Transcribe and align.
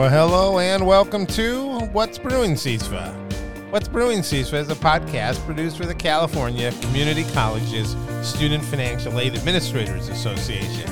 Well, 0.00 0.08
hello 0.08 0.58
and 0.58 0.86
welcome 0.86 1.26
to 1.26 1.78
What's 1.92 2.16
Brewing 2.18 2.54
CISFA. 2.54 3.12
What's 3.70 3.86
Brewing 3.86 4.20
CISFA 4.20 4.54
is 4.54 4.70
a 4.70 4.74
podcast 4.74 5.44
produced 5.44 5.76
for 5.76 5.84
the 5.84 5.94
California 5.94 6.72
Community 6.80 7.24
Colleges 7.34 7.96
Student 8.22 8.64
Financial 8.64 9.20
Aid 9.20 9.34
Administrators 9.34 10.08
Association. 10.08 10.88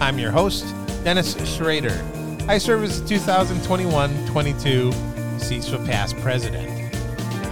I'm 0.00 0.18
your 0.18 0.32
host, 0.32 0.66
Dennis 1.04 1.36
Schrader. 1.54 2.04
I 2.48 2.58
serve 2.58 2.82
as 2.82 3.00
the 3.00 3.14
2021-22 3.14 4.94
CISFA 5.38 5.86
past 5.86 6.16
president. 6.16 6.68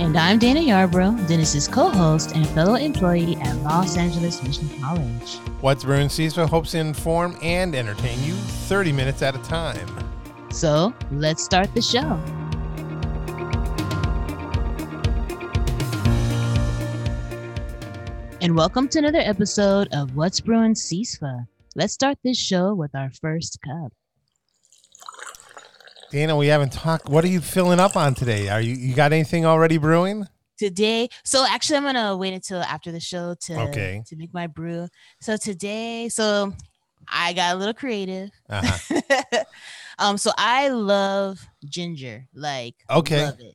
And 0.01 0.17
I'm 0.19 0.41
Dana 0.41 0.59
Yarbrough, 0.59 1.29
Dennis's 1.29 1.69
co 1.69 1.91
host 1.91 2.35
and 2.35 2.45
fellow 2.49 2.75
employee 2.75 3.37
at 3.37 3.55
Los 3.59 3.97
Angeles 3.97 4.43
Mission 4.43 4.69
College. 4.81 5.37
What's 5.61 5.85
Brewing 5.85 6.09
CISFA 6.09 6.49
hopes 6.49 6.73
to 6.73 6.79
inform 6.79 7.39
and 7.41 7.77
entertain 7.77 8.21
you 8.25 8.35
30 8.35 8.91
minutes 8.91 9.23
at 9.23 9.37
a 9.37 9.43
time. 9.45 10.08
So 10.59 10.93
let's 11.13 11.45
start 11.45 11.73
the 11.73 11.81
show. 11.81 12.19
And 18.41 18.57
welcome 18.57 18.89
to 18.89 18.99
another 18.99 19.21
episode 19.21 19.87
of 19.93 20.17
What's 20.17 20.41
Brewing 20.41 20.75
CISFA. 20.75 21.47
Let's 21.77 21.93
start 21.93 22.19
this 22.25 22.37
show 22.37 22.75
with 22.75 22.93
our 22.97 23.13
first 23.21 23.61
cup. 23.65 23.93
Dana, 26.11 26.37
we 26.37 26.49
haven't 26.49 26.73
talked. 26.73 27.09
What 27.09 27.25
are 27.25 27.29
you 27.29 27.41
filling 27.41 27.79
up 27.79 27.97
on 27.97 28.17
today? 28.17 28.49
Are 28.49 28.61
you 28.61 28.75
you 28.75 28.97
got 28.97 29.13
anything 29.13 29.47
already 29.47 29.79
brewing? 29.79 30.27
Today, 30.59 31.09
so 31.23 31.47
actually, 31.49 31.77
I'm 31.77 31.85
gonna 31.85 32.17
wait 32.17 32.35
until 32.35 32.61
after 32.63 32.91
the 32.91 32.99
show 32.99 33.37
to 33.43 33.61
Okay. 33.69 34.03
to 34.09 34.17
make 34.17 34.35
my 34.35 34.49
brew. 34.49 34.89
So 35.21 35.37
today, 35.37 36.09
so 36.09 36.53
I 37.07 37.33
got 37.33 37.55
a 37.55 37.59
little 37.59 37.75
creative. 37.75 38.31
Uh-huh. 38.51 39.45
um, 39.99 40.17
so 40.19 40.31
I 40.37 40.69
love 40.69 41.45
ginger, 41.65 42.27
like 42.35 42.75
Okay. 42.91 43.21
love 43.21 43.41
it. 43.41 43.55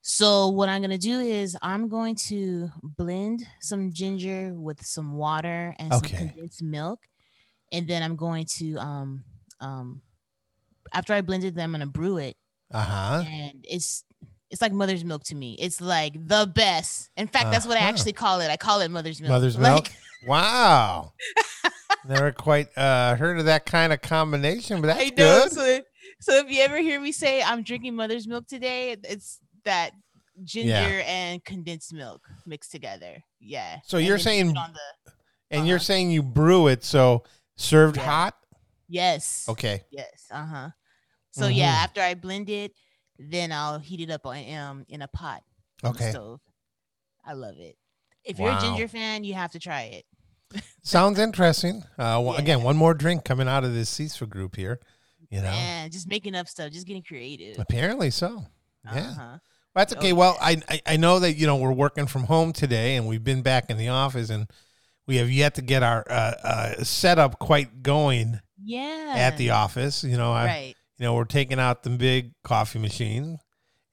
So 0.00 0.48
what 0.48 0.68
I'm 0.68 0.80
gonna 0.80 0.96
do 0.98 1.20
is 1.20 1.56
I'm 1.60 1.88
going 1.88 2.14
to 2.28 2.70
blend 2.82 3.44
some 3.60 3.92
ginger 3.92 4.54
with 4.54 4.84
some 4.84 5.16
water 5.16 5.74
and 5.78 5.92
some 5.92 6.06
Okay. 6.06 6.16
condensed 6.18 6.62
milk, 6.62 7.00
and 7.72 7.86
then 7.86 8.02
I'm 8.02 8.16
going 8.16 8.46
to 8.58 8.76
um 8.78 9.24
um 9.60 10.02
after 10.92 11.12
I 11.12 11.20
blended 11.20 11.54
them, 11.54 11.74
I'm 11.74 11.80
gonna 11.80 11.90
brew 11.90 12.16
it, 12.18 12.36
Uh 12.72 12.80
huh. 12.82 13.24
and 13.26 13.64
it's 13.68 14.04
it's 14.50 14.62
like 14.62 14.72
mother's 14.72 15.04
milk 15.04 15.24
to 15.24 15.34
me. 15.34 15.56
It's 15.58 15.80
like 15.80 16.14
the 16.26 16.50
best. 16.54 17.10
In 17.18 17.26
fact, 17.26 17.50
that's 17.50 17.66
what 17.66 17.76
I 17.76 17.80
Uh-huh. 17.80 17.88
actually 17.90 18.14
call 18.14 18.40
it. 18.40 18.48
I 18.50 18.56
call 18.56 18.80
it 18.80 18.90
mother's 18.90 19.20
milk. 19.20 19.32
Mother's 19.32 19.58
Like, 19.58 19.74
milk. 19.74 19.90
Wow. 20.26 21.12
Never 22.06 22.32
quite 22.32 22.76
uh, 22.76 23.16
heard 23.16 23.38
of 23.38 23.44
that 23.46 23.66
kind 23.66 23.92
of 23.92 24.00
combination, 24.00 24.80
but 24.80 24.88
that's 24.88 25.00
I 25.00 25.04
know. 25.10 25.12
good. 25.16 25.52
So, 25.52 25.80
so 26.20 26.36
if 26.38 26.50
you 26.50 26.62
ever 26.62 26.78
hear 26.78 27.00
me 27.00 27.12
say 27.12 27.42
I'm 27.42 27.62
drinking 27.62 27.94
mother's 27.96 28.26
milk 28.26 28.46
today, 28.46 28.96
it's 29.04 29.40
that 29.64 29.90
ginger 30.44 30.68
Yeah. 30.70 31.04
and 31.06 31.44
condensed 31.44 31.92
milk 31.92 32.22
mixed 32.46 32.70
together. 32.72 33.22
Yeah. 33.40 33.80
So 33.84 33.98
And 33.98 34.06
you're 34.06 34.18
saying- 34.18 34.54
the 34.54 34.70
and 35.50 35.66
you're 35.66 35.76
Uh-huh. 35.76 35.84
saying 35.84 36.10
you 36.10 36.22
brew 36.22 36.66
it 36.68 36.84
so 36.84 37.24
served 37.56 37.96
Yeah. 37.96 38.04
hot? 38.04 38.34
yes. 38.88 39.46
Okay. 39.48 39.82
Yes. 39.90 40.26
Uh 40.30 40.46
huh. 40.46 40.70
So 41.30 41.48
yeah, 41.48 41.72
Mhm. 41.74 41.84
after 41.84 42.00
I 42.00 42.14
blend 42.14 42.48
it, 42.50 42.72
then 43.18 43.50
I'll 43.52 43.78
heat 43.80 44.00
it 44.00 44.10
up 44.10 44.24
on 44.26 44.36
um 44.54 44.84
in 44.88 45.02
a 45.02 45.08
pot 45.08 45.42
on 45.82 45.92
the 45.94 45.98
Okay. 45.98 46.10
stove. 46.12 46.40
I 47.24 47.32
love 47.32 47.58
it. 47.58 47.76
If 48.24 48.38
you're 48.38 48.50
a 48.56 48.60
ginger 48.60 48.88
fan, 48.88 49.24
you 49.24 49.34
have 49.34 49.52
to 49.52 49.58
try 49.58 49.82
it. 49.82 50.06
Sounds 50.82 51.18
interesting. 51.18 51.82
Uh, 51.98 52.20
well, 52.24 52.36
Again, 52.36 52.62
one 52.62 52.76
more 52.76 52.94
drink 52.94 53.24
coming 53.24 53.48
out 53.48 53.64
of 53.64 53.74
this 53.74 53.90
CISFA 53.98 54.28
group 54.28 54.56
here. 54.56 54.80
You 55.30 55.38
know, 55.42 55.50
Man, 55.50 55.90
just 55.90 56.08
making 56.08 56.34
up 56.34 56.48
stuff, 56.48 56.70
just 56.72 56.86
getting 56.86 57.02
creative. 57.02 57.58
apparently 57.58 58.10
so. 58.10 58.46
Yeah. 58.84 59.10
Uh-huh. 59.10 59.20
Well, 59.20 59.40
that's 59.74 59.94
okay. 59.94 60.14
Well, 60.14 60.38
I, 60.40 60.62
I 60.68 60.80
I 60.86 60.96
know 60.96 61.18
that 61.18 61.34
you 61.34 61.46
know 61.46 61.56
we're 61.56 61.72
working 61.72 62.06
from 62.06 62.24
home 62.24 62.52
today, 62.54 62.96
and 62.96 63.06
we've 63.06 63.22
been 63.22 63.42
back 63.42 63.68
in 63.68 63.76
the 63.76 63.88
office, 63.88 64.30
and 64.30 64.48
we 65.06 65.16
have 65.16 65.30
yet 65.30 65.54
to 65.56 65.62
get 65.62 65.82
our 65.82 66.02
uh, 66.08 66.32
uh, 66.42 66.82
setup 66.84 67.38
quite 67.38 67.82
going 67.82 68.40
Yeah. 68.64 69.12
at 69.16 69.36
the 69.36 69.50
office. 69.50 70.02
You 70.02 70.16
know, 70.16 70.32
I 70.32 70.46
right. 70.46 70.74
you 70.96 71.04
know 71.04 71.14
we're 71.14 71.24
taking 71.26 71.60
out 71.60 71.82
the 71.82 71.90
big 71.90 72.32
coffee 72.42 72.78
machine 72.78 73.38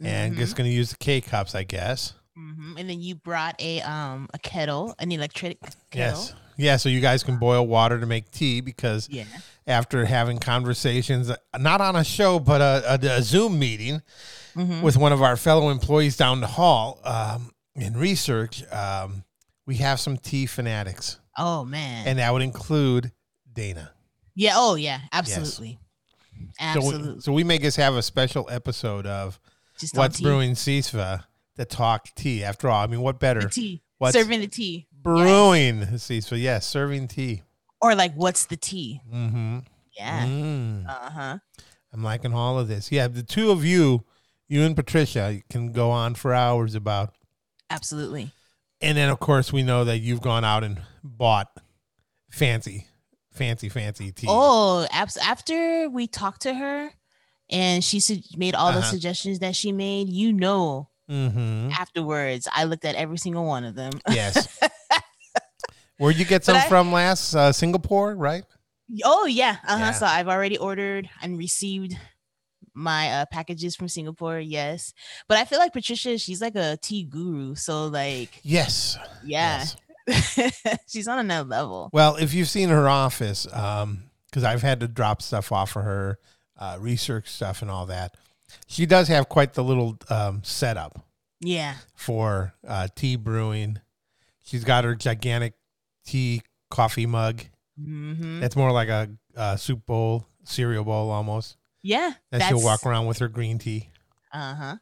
and 0.02 0.36
Mhm. 0.36 0.38
just 0.38 0.56
going 0.56 0.70
to 0.70 0.74
use 0.76 0.92
the 0.92 0.98
K 0.98 1.20
cups, 1.20 1.54
I 1.54 1.64
guess. 1.64 2.14
hmm 2.34 2.78
And 2.78 2.90
then 2.90 3.02
you 3.02 3.16
brought 3.16 3.62
a 3.62 3.82
um 3.82 4.30
a 4.34 4.40
kettle, 4.40 4.96
an 5.00 5.12
electric 5.12 5.60
kettle. 5.92 6.22
Yes. 6.22 6.34
Yeah, 6.58 6.78
so 6.78 6.90
you 6.90 7.02
guys 7.02 7.24
can 7.24 7.38
boil 7.38 7.66
water 7.68 8.00
to 8.00 8.06
make 8.06 8.32
tea 8.32 8.62
because 8.62 9.08
Yeah. 9.10 9.26
after 9.68 10.06
having 10.06 10.38
conversations, 10.40 11.32
not 11.58 11.82
on 11.82 11.96
a 11.96 12.04
show, 12.04 12.40
but 12.40 12.62
a, 12.62 12.94
a, 13.02 13.18
a 13.18 13.22
Zoom 13.22 13.60
meeting 13.60 14.02
Mhm. 14.56 14.82
with 14.82 14.96
one 14.98 15.12
of 15.12 15.22
our 15.22 15.36
fellow 15.36 15.70
employees 15.70 16.16
down 16.16 16.40
the 16.42 16.48
hall 16.48 17.00
um, 17.04 17.52
in 17.76 17.98
research, 17.98 18.64
um, 18.72 19.24
we 19.66 19.76
have 19.78 20.00
some 20.00 20.18
tea 20.18 20.46
fanatics, 20.46 21.20
Oh 21.38 21.66
man. 21.66 22.08
and 22.08 22.20
that 22.20 22.32
would 22.32 22.42
include 22.42 23.12
Dana. 23.52 23.92
yeah. 24.36 24.54
Oh 24.56 24.76
yeah. 24.76 25.00
Absolutely. 25.12 25.80
So 26.38 26.40
Absolutely. 26.60 27.14
we, 27.16 27.22
so 27.22 27.32
we 27.34 27.44
may 27.44 27.58
just 27.58 27.78
have 27.78 27.96
a 27.96 28.02
special 28.02 28.48
episode 28.52 29.06
of 29.06 29.40
Just 29.80 29.96
What's 29.98 30.18
tea. 30.20 30.24
Brewing 30.24 30.52
CISFA 30.54 31.24
to 31.58 31.66
talk 31.66 32.08
tea. 32.16 32.44
After 32.44 32.70
all, 32.70 32.82
I 32.84 32.88
mean, 32.88 33.02
what 33.02 33.20
better? 33.20 33.42
The 33.42 33.50
tea. 33.50 33.82
What's 33.98 34.14
Serving 34.14 34.40
the 34.42 34.48
tea. 34.48 34.88
Brewing 35.06 35.98
See, 35.98 36.20
so 36.22 36.36
Yes, 36.36 36.68
serving 36.68 37.08
tea. 37.08 37.44
Or 37.82 37.96
like, 37.96 38.14
what's 38.16 38.46
the 38.48 38.58
tea? 38.58 39.02
Mm-hmm. 39.14 39.60
Yeah. 39.98 40.26
Mm. 40.26 40.88
Uh 40.90 41.10
huh. 41.10 41.38
I'm 41.94 42.04
liking 42.04 42.34
all 42.34 42.60
of 42.60 42.68
this. 42.68 42.92
Yeah, 42.92 43.08
the 43.08 43.24
two 43.24 43.52
of 43.52 43.64
you, 43.64 44.04
you 44.50 44.64
and 44.64 44.76
Patricia, 44.76 45.42
can 45.50 45.72
go 45.72 45.92
on 45.92 46.16
for 46.16 46.34
hours 46.34 46.76
about. 46.76 47.14
Absolutely. 47.70 48.32
And 48.82 48.98
then, 48.98 49.10
of 49.10 49.20
course, 49.20 49.54
we 49.54 49.64
know 49.64 49.86
that 49.86 50.00
you've 50.00 50.22
gone 50.22 50.44
out 50.44 50.64
and 50.66 50.82
bought 51.04 51.48
fancy, 52.30 52.88
fancy, 53.32 53.70
fancy 53.70 54.12
tea. 54.12 54.28
Oh, 54.30 54.86
after 54.92 55.88
we 55.90 56.08
talked 56.08 56.42
to 56.42 56.54
her, 56.54 56.92
and 57.50 57.84
she 57.84 58.00
su- 58.02 58.20
made 58.36 58.56
all 58.56 58.72
the 58.74 58.80
Uh-huh. 58.80 58.90
suggestions 58.92 59.40
that 59.40 59.56
she 59.56 59.72
made, 59.72 60.10
you 60.10 60.34
know, 60.34 60.90
Mm-hmm. 61.10 61.70
afterwards, 61.70 62.48
I 62.52 62.64
looked 62.64 62.84
at 62.84 62.96
every 62.96 63.18
single 63.20 63.46
one 63.46 63.64
of 63.64 63.76
them. 63.76 63.92
Yes. 64.10 64.48
Where'd 65.98 66.18
you 66.18 66.26
get 66.26 66.44
some 66.44 66.58
I- 66.58 66.68
from 66.68 66.92
last? 66.92 67.34
Uh, 67.36 67.52
Singapore, 67.52 68.16
right? 68.16 68.44
Oh 69.04 69.26
yeah, 69.26 69.58
uh 69.68 69.78
huh. 69.78 69.84
Yeah. 69.86 69.92
So 69.94 70.06
I've 70.06 70.28
already 70.28 70.58
ordered 70.58 71.10
and 71.22 71.38
received 71.38 71.98
my 72.74 73.10
uh, 73.10 73.26
packages 73.32 73.76
from 73.76 73.88
Singapore. 73.88 74.40
Yes, 74.40 74.94
but 75.28 75.38
I 75.38 75.46
feel 75.46 75.60
like 75.60 75.74
Patricia, 75.74 76.18
she's 76.18 76.42
like 76.42 76.56
a 76.56 76.78
tea 76.82 77.04
guru. 77.04 77.56
So 77.56 77.88
like, 77.88 78.42
Yes. 78.44 78.98
yeah, 79.24 79.66
Yes. 80.08 80.78
she's 80.88 81.08
on 81.08 81.18
another 81.20 81.50
level. 81.50 81.90
Well, 81.94 82.16
if 82.18 82.34
you've 82.34 82.50
seen 82.50 82.70
her 82.70 82.88
office, 82.88 83.48
um, 83.54 84.04
because 84.28 84.44
I've 84.44 84.62
had 84.62 84.82
to 84.82 84.88
drop 84.88 85.22
stuff 85.22 85.52
off 85.52 85.72
for 85.72 85.82
her, 85.82 86.20
uh, 86.60 86.78
research 86.80 87.28
stuff 87.30 87.62
and 87.64 87.72
all 87.72 87.88
that, 87.88 88.16
she 88.68 88.86
does 88.86 89.08
have 89.08 89.30
quite 89.30 89.54
the 89.54 89.64
little 89.64 89.98
um, 90.10 90.44
setup. 90.44 91.04
Yeah, 91.42 91.76
for 91.96 92.54
uh, 92.68 92.88
tea 92.96 93.16
brewing. 93.16 93.80
She's 94.44 94.64
got 94.64 94.84
her 94.84 94.94
gigantic 94.96 95.54
tea 96.06 96.42
coffee 96.70 97.06
mug. 97.06 97.42
hmm 97.78 98.42
It's 98.44 98.56
more 98.56 98.72
like 98.72 98.90
a, 98.90 99.10
uh 99.36 99.56
soup 99.58 99.86
bowl, 99.86 100.26
cereal 100.44 100.84
bowl 100.84 101.10
almost. 101.12 101.58
yeah. 101.84 102.14
And 102.32 102.42
she'll 102.44 102.62
walk 102.62 102.86
around 102.86 103.06
with 103.08 103.20
her 103.20 103.28
green 103.28 103.58
tea. 103.60 103.90
Uh 104.34 104.56
huh. 104.56 104.76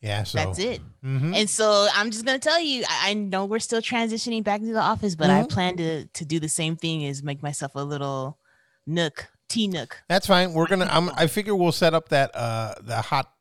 Yeah, 0.00 0.22
so 0.22 0.38
That's 0.38 0.58
it. 0.60 0.80
hmm 1.02 1.34
And 1.34 1.50
so 1.50 1.88
I'm 1.92 2.10
just 2.12 2.24
gonna 2.24 2.38
tell 2.38 2.60
you, 2.60 2.84
I, 2.88 3.10
I 3.10 3.14
know 3.14 3.44
we're 3.46 3.58
still 3.58 3.80
transitioning 3.82 4.44
back 4.44 4.60
to 4.60 4.72
the 4.72 4.80
office, 4.80 5.16
but 5.16 5.28
I 5.30 5.42
Mhm. 5.42 5.50
plan 5.50 5.76
to 5.78 6.06
to 6.06 6.24
do 6.24 6.38
the 6.38 6.48
same 6.48 6.76
thing, 6.76 7.02
is 7.02 7.22
make 7.22 7.42
myself 7.42 7.72
a 7.74 7.82
little 7.82 8.38
nook, 8.86 9.26
tea 9.48 9.66
nook. 9.66 10.00
That's 10.08 10.26
fine. 10.28 10.52
We're 10.54 10.66
gonna. 10.68 10.86
I'm, 10.90 11.10
I 11.16 11.26
figure 11.26 11.54
we'll 11.56 11.72
set 11.72 11.94
up 11.94 12.10
that 12.10 12.30
uh 12.34 12.74
the 12.80 13.00
hot 13.02 13.32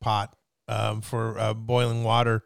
pot 0.00 0.34
um 0.68 1.02
for 1.02 1.38
uh, 1.38 1.52
boiling 1.54 2.04
water 2.04 2.42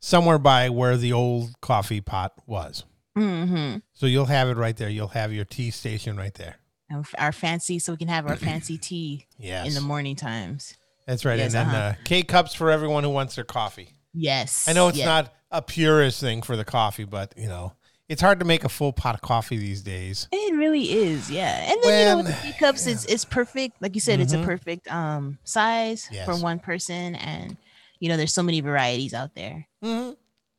somewhere 0.00 0.38
by 0.38 0.68
where 0.68 0.96
the 0.96 1.12
old 1.12 1.60
coffee 1.60 2.00
pot 2.00 2.32
was. 2.46 2.84
Mm-hmm. 3.16 3.78
So 3.92 4.06
you'll 4.06 4.26
have 4.26 4.48
it 4.48 4.56
right 4.56 4.76
there. 4.76 4.88
You'll 4.88 5.08
have 5.08 5.32
your 5.32 5.44
tea 5.44 5.70
station 5.70 6.16
right 6.16 6.34
there. 6.34 6.56
And 6.90 7.06
our 7.18 7.32
fancy, 7.32 7.78
so 7.78 7.92
we 7.92 7.96
can 7.98 8.08
have 8.08 8.26
our 8.26 8.36
fancy 8.36 8.76
tea 8.78 9.26
Yes, 9.38 9.66
in 9.68 9.74
the 9.74 9.80
morning 9.80 10.16
times. 10.16 10.76
that's 11.06 11.24
right. 11.24 11.38
Yes, 11.38 11.54
and 11.54 11.68
then 11.70 11.74
uh-huh. 11.74 11.88
uh, 11.88 11.94
K 12.04 12.22
cups 12.22 12.54
for 12.54 12.70
everyone 12.70 13.04
who 13.04 13.10
wants 13.10 13.34
their 13.36 13.44
coffee. 13.44 13.90
Yes. 14.12 14.68
I 14.68 14.72
know 14.74 14.88
it's 14.88 14.98
yeah. 14.98 15.06
not 15.06 15.34
a 15.50 15.62
purist 15.62 16.20
thing 16.20 16.42
for 16.42 16.56
the 16.56 16.64
coffee, 16.64 17.04
but 17.04 17.32
you 17.36 17.48
know, 17.48 17.72
it's 18.08 18.20
hard 18.20 18.38
to 18.40 18.44
make 18.44 18.64
a 18.64 18.68
full 18.68 18.92
pot 18.92 19.14
of 19.14 19.22
coffee 19.22 19.56
these 19.56 19.80
days. 19.82 20.28
It 20.30 20.54
really 20.54 20.92
is, 20.92 21.30
yeah. 21.30 21.70
And 21.72 21.82
then 21.82 21.98
you 22.00 22.04
know, 22.04 22.16
with 22.18 22.26
When- 22.26 22.34
the 22.34 22.52
teacups, 22.52 22.86
it's 22.86 23.04
it's 23.06 23.24
perfect. 23.24 23.80
Like 23.80 23.94
you 23.94 24.00
said, 24.00 24.20
it's 24.20 24.34
Mhm. 24.34 24.42
a 24.42 24.46
perfect 24.46 24.92
um 24.92 25.38
size 25.44 26.08
for 26.26 26.36
one 26.36 26.58
person, 26.58 27.14
and 27.14 27.56
you 28.00 28.08
know, 28.10 28.16
there's 28.18 28.34
so 28.34 28.42
many 28.42 28.60
varieties 28.60 29.14
out 29.14 29.34
there. 29.34 29.66
hmm 29.82 30.10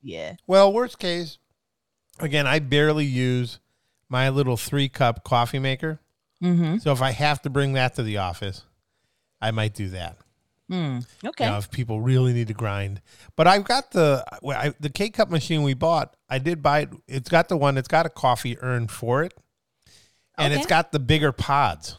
Yeah. 0.02 0.36
Well, 0.48 0.74
worst 0.74 0.98
case, 0.98 1.38
again, 2.20 2.48
I 2.48 2.60
barely 2.60 3.06
use 3.06 3.60
my 4.10 4.30
little 4.30 4.58
three 4.58 4.90
cup 4.90 5.24
coffee 5.24 5.60
maker. 5.60 6.00
Mm-hmm. 6.44 6.78
So 6.78 6.92
if 6.92 7.02
I 7.02 7.12
have 7.12 7.42
to 7.44 7.50
bring 7.50 7.74
that 7.74 7.96
to 7.96 8.04
the 8.04 8.18
office, 8.18 8.64
I 9.42 9.52
might 9.52 9.74
do 9.74 9.90
that. 9.90 10.18
Hmm. 10.70 11.00
Okay. 11.24 11.46
You 11.46 11.52
know, 11.52 11.58
if 11.58 11.70
people 11.70 12.02
really 12.02 12.34
need 12.34 12.48
to 12.48 12.54
grind. 12.54 13.02
But 13.36 13.48
I've 13.48 13.66
got 13.66 13.92
the 13.92 14.24
I, 14.48 14.74
the 14.80 14.90
K 14.90 15.10
cup 15.10 15.30
machine 15.30 15.62
we 15.64 15.76
bought. 15.76 16.16
I 16.28 16.40
did 16.40 16.64
buy 16.64 16.82
it. 16.82 16.90
It's 17.08 17.30
got 17.30 17.50
the 17.50 17.58
one. 17.58 17.78
It's 17.78 17.88
got 17.88 18.06
a 18.06 18.10
coffee 18.10 18.58
urn 18.62 18.88
for 18.88 19.24
it, 19.24 19.34
and 20.38 20.54
it's 20.54 20.66
got 20.66 20.92
the 20.92 21.00
bigger 21.00 21.32
pods. 21.32 21.98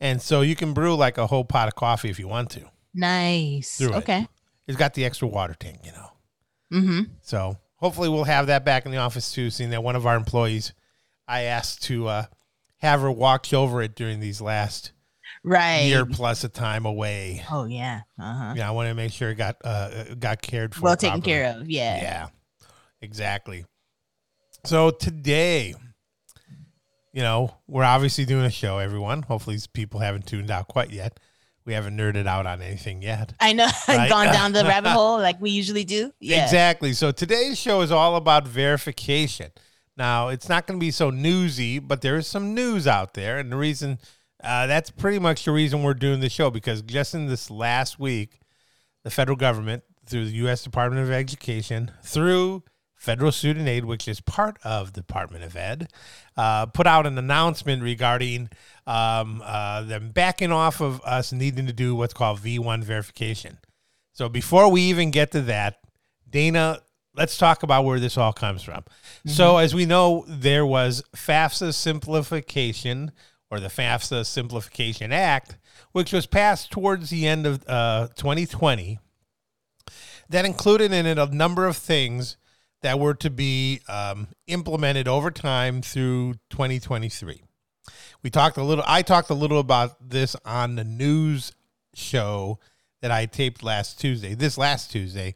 And 0.00 0.22
so 0.22 0.40
you 0.40 0.56
can 0.56 0.72
brew 0.72 0.94
like 0.94 1.18
a 1.18 1.26
whole 1.26 1.44
pot 1.44 1.68
of 1.68 1.74
coffee 1.74 2.10
if 2.10 2.18
you 2.18 2.28
want 2.28 2.50
to. 2.50 2.62
nice. 2.94 3.76
Through 3.76 3.94
it. 3.94 3.96
Okay. 3.96 4.28
It's 4.68 4.76
got 4.76 4.94
the 4.94 5.04
extra 5.04 5.28
water 5.28 5.54
tank, 5.58 5.80
you 5.84 5.92
know. 5.92 6.12
Mm-hmm. 6.72 7.00
So 7.22 7.56
hopefully 7.82 8.08
we'll 8.08 8.24
have 8.24 8.46
that 8.46 8.64
back 8.64 8.86
in 8.86 8.92
the 8.92 8.96
office 8.98 9.30
too. 9.32 9.50
Seeing 9.50 9.70
that 9.70 9.82
one 9.82 9.96
of 9.96 10.06
our 10.06 10.16
employees, 10.16 10.72
I 11.28 11.42
asked 11.42 11.82
to 11.84 12.06
uh, 12.08 12.24
have 12.78 13.02
her 13.02 13.10
watch 13.12 13.52
over 13.52 13.82
it 13.82 13.94
during 13.94 14.20
these 14.20 14.40
last 14.40 14.92
Right. 15.44 15.80
year 15.86 16.06
plus 16.06 16.44
of 16.44 16.52
time 16.52 16.86
away. 16.86 17.42
Oh 17.50 17.64
yeah. 17.64 18.02
Uh 18.18 18.34
huh. 18.34 18.54
Yeah, 18.56 18.68
I 18.68 18.70
want 18.70 18.88
to 18.88 18.94
make 18.94 19.12
sure 19.12 19.30
it 19.30 19.34
got 19.34 19.56
uh, 19.64 20.14
got 20.18 20.40
cared 20.40 20.74
for. 20.74 20.82
Well 20.82 20.96
taken 20.96 21.20
properly. 21.20 21.32
care 21.32 21.56
of. 21.60 21.68
Yeah. 21.70 21.96
Yeah, 22.00 22.28
exactly. 23.00 23.64
So 24.64 24.90
today, 24.90 25.74
you 27.12 27.22
know, 27.22 27.52
we're 27.66 27.82
obviously 27.82 28.24
doing 28.24 28.44
a 28.44 28.50
show. 28.50 28.78
Everyone, 28.78 29.22
hopefully, 29.22 29.56
these 29.56 29.66
people 29.66 29.98
haven't 29.98 30.26
tuned 30.28 30.50
out 30.50 30.68
quite 30.68 30.90
yet. 30.92 31.18
We 31.64 31.74
haven't 31.74 31.96
nerded 31.96 32.26
out 32.26 32.46
on 32.46 32.60
anything 32.60 33.02
yet. 33.02 33.34
I 33.40 33.52
know. 33.52 33.68
Right? 33.88 34.08
Gone 34.08 34.26
down 34.26 34.52
the 34.52 34.64
rabbit 34.64 34.90
hole 34.92 35.18
like 35.18 35.40
we 35.40 35.50
usually 35.50 35.84
do. 35.84 36.12
Yeah. 36.20 36.44
Exactly. 36.44 36.92
So 36.92 37.12
today's 37.12 37.58
show 37.58 37.82
is 37.82 37.92
all 37.92 38.16
about 38.16 38.46
verification. 38.48 39.50
Now, 39.96 40.28
it's 40.28 40.48
not 40.48 40.66
going 40.66 40.78
to 40.80 40.84
be 40.84 40.90
so 40.90 41.10
newsy, 41.10 41.78
but 41.78 42.00
there 42.00 42.16
is 42.16 42.26
some 42.26 42.54
news 42.54 42.86
out 42.86 43.14
there. 43.14 43.38
And 43.38 43.52
the 43.52 43.56
reason 43.56 43.98
uh, 44.42 44.66
that's 44.66 44.90
pretty 44.90 45.18
much 45.18 45.44
the 45.44 45.52
reason 45.52 45.82
we're 45.82 45.94
doing 45.94 46.20
the 46.20 46.28
show 46.28 46.50
because 46.50 46.82
just 46.82 47.14
in 47.14 47.26
this 47.26 47.50
last 47.50 47.98
week, 47.98 48.40
the 49.04 49.10
federal 49.10 49.36
government, 49.36 49.84
through 50.06 50.26
the 50.26 50.32
U.S. 50.32 50.64
Department 50.64 51.02
of 51.02 51.12
Education, 51.12 51.90
through 52.02 52.64
Federal 53.02 53.32
Student 53.32 53.66
Aid, 53.66 53.84
which 53.84 54.06
is 54.06 54.20
part 54.20 54.58
of 54.62 54.92
the 54.92 55.00
Department 55.00 55.42
of 55.42 55.56
Ed, 55.56 55.90
uh, 56.36 56.66
put 56.66 56.86
out 56.86 57.04
an 57.04 57.18
announcement 57.18 57.82
regarding 57.82 58.48
um, 58.86 59.42
uh, 59.44 59.82
them 59.82 60.10
backing 60.10 60.52
off 60.52 60.80
of 60.80 61.00
us 61.00 61.32
needing 61.32 61.66
to 61.66 61.72
do 61.72 61.96
what's 61.96 62.14
called 62.14 62.38
V1 62.38 62.84
verification. 62.84 63.58
So 64.12 64.28
before 64.28 64.70
we 64.70 64.82
even 64.82 65.10
get 65.10 65.32
to 65.32 65.40
that, 65.42 65.80
Dana, 66.30 66.78
let's 67.16 67.36
talk 67.36 67.64
about 67.64 67.84
where 67.84 67.98
this 67.98 68.16
all 68.16 68.32
comes 68.32 68.62
from. 68.62 68.84
So 69.26 69.56
as 69.56 69.74
we 69.74 69.84
know, 69.84 70.24
there 70.28 70.64
was 70.64 71.02
FAFSA 71.16 71.74
simplification 71.74 73.10
or 73.50 73.58
the 73.58 73.66
FAFSA 73.66 74.24
Simplification 74.26 75.10
Act, 75.12 75.56
which 75.90 76.12
was 76.12 76.26
passed 76.26 76.70
towards 76.70 77.10
the 77.10 77.26
end 77.26 77.46
of 77.46 77.64
uh, 77.68 78.06
2020. 78.14 79.00
That 80.28 80.44
included 80.44 80.92
in 80.92 81.04
it 81.04 81.18
a 81.18 81.26
number 81.26 81.66
of 81.66 81.76
things 81.76 82.36
that 82.82 82.98
were 82.98 83.14
to 83.14 83.30
be 83.30 83.80
um, 83.88 84.28
implemented 84.46 85.08
over 85.08 85.30
time 85.30 85.82
through 85.82 86.34
2023. 86.50 87.42
We 88.22 88.30
talked 88.30 88.56
a 88.56 88.62
little. 88.62 88.84
I 88.86 89.02
talked 89.02 89.30
a 89.30 89.34
little 89.34 89.58
about 89.58 90.08
this 90.10 90.36
on 90.44 90.76
the 90.76 90.84
news 90.84 91.52
show 91.94 92.58
that 93.00 93.10
I 93.10 93.26
taped 93.26 93.62
last 93.64 93.98
Tuesday. 94.00 94.34
This 94.34 94.56
last 94.56 94.90
Tuesday. 94.92 95.34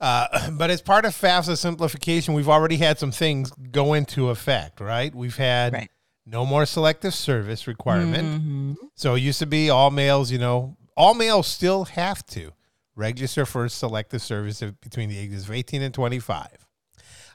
Uh, 0.00 0.50
but 0.52 0.70
as 0.70 0.80
part 0.82 1.04
of 1.04 1.12
FAFSA 1.12 1.58
simplification, 1.58 2.34
we've 2.34 2.48
already 2.48 2.76
had 2.76 2.98
some 2.98 3.10
things 3.10 3.50
go 3.72 3.94
into 3.94 4.30
effect, 4.30 4.80
right? 4.80 5.14
We've 5.14 5.36
had 5.36 5.72
Right. 5.72 5.90
no 6.24 6.44
more 6.46 6.66
selective 6.66 7.14
service 7.14 7.66
requirement. 7.66 8.42
Mhm. 8.42 8.76
So 8.94 9.14
it 9.14 9.20
used 9.20 9.38
to 9.40 9.46
be 9.46 9.70
all 9.70 9.90
males, 9.90 10.30
you 10.30 10.38
know, 10.38 10.76
all 10.96 11.14
males 11.14 11.46
still 11.46 11.84
have 11.86 12.24
to 12.26 12.52
register 12.96 13.46
for 13.46 13.68
selective 13.68 14.22
service 14.22 14.62
between 14.80 15.08
the 15.08 15.18
ages 15.18 15.44
of 15.44 15.54
18 15.54 15.82
and 15.82 15.94
25. 15.94 16.66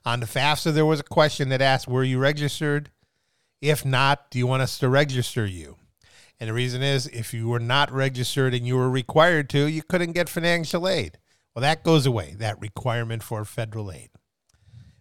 On 0.04 0.20
the 0.20 0.26
FAFSA, 0.26 0.74
there 0.74 0.86
was 0.86 1.00
a 1.00 1.04
question 1.04 1.50
that 1.50 1.62
asked, 1.62 1.88
Were 1.88 2.04
you 2.04 2.20
registered? 2.20 2.90
If 3.62 3.86
not, 3.86 4.32
do 4.32 4.40
you 4.40 4.48
want 4.48 4.64
us 4.64 4.80
to 4.80 4.90
register 4.90 5.46
you? 5.46 5.78
And 6.40 6.50
the 6.50 6.54
reason 6.54 6.82
is, 6.82 7.06
if 7.06 7.36
you 7.36 7.48
were 7.48 7.60
not 7.60 7.92
registered 7.92 8.56
and 8.56 8.66
you 8.66 8.76
were 8.76 8.90
required 8.90 9.48
to, 9.52 9.68
you 9.68 9.84
couldn't 9.84 10.14
get 10.14 10.28
financial 10.28 10.88
aid. 10.88 11.20
Well, 11.54 11.62
that 11.62 11.84
goes 11.84 12.08
away, 12.08 12.36
that 12.40 12.60
requirement 12.60 13.22
for 13.22 13.46
federal 13.46 13.92
aid. 13.92 14.10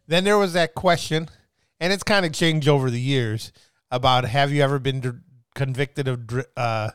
Then 0.07 0.25
there 0.25 0.37
was 0.37 0.53
that 0.53 0.75
question, 0.75 1.31
and 1.79 1.93
it's 1.95 2.03
kind 2.03 2.27
of 2.27 2.33
changed 2.33 2.69
over 2.69 2.91
the 2.91 3.01
years 3.01 3.53
about 3.91 4.27
have 4.27 4.53
you 4.53 4.63
ever 4.63 4.79
been 4.79 5.23
convicted 5.55 6.09
of 6.09 6.45
uh, 6.57 6.91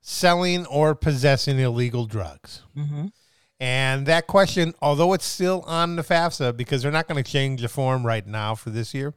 selling 0.00 0.66
or 0.66 0.94
possessing 0.94 1.58
illegal 1.58 2.06
drugs? 2.06 2.62
Mhm. 2.76 3.12
And 3.58 4.06
that 4.06 4.26
question, 4.26 4.74
although 4.80 5.12
it's 5.12 5.26
still 5.26 5.62
on 5.66 5.96
the 5.96 6.02
FAFSA 6.02 6.56
because 6.56 6.82
they're 6.82 6.90
not 6.90 7.06
going 7.06 7.22
to 7.22 7.30
change 7.30 7.60
the 7.60 7.68
form 7.68 8.06
right 8.06 8.26
now 8.26 8.54
for 8.54 8.70
this 8.70 8.94
year, 8.94 9.14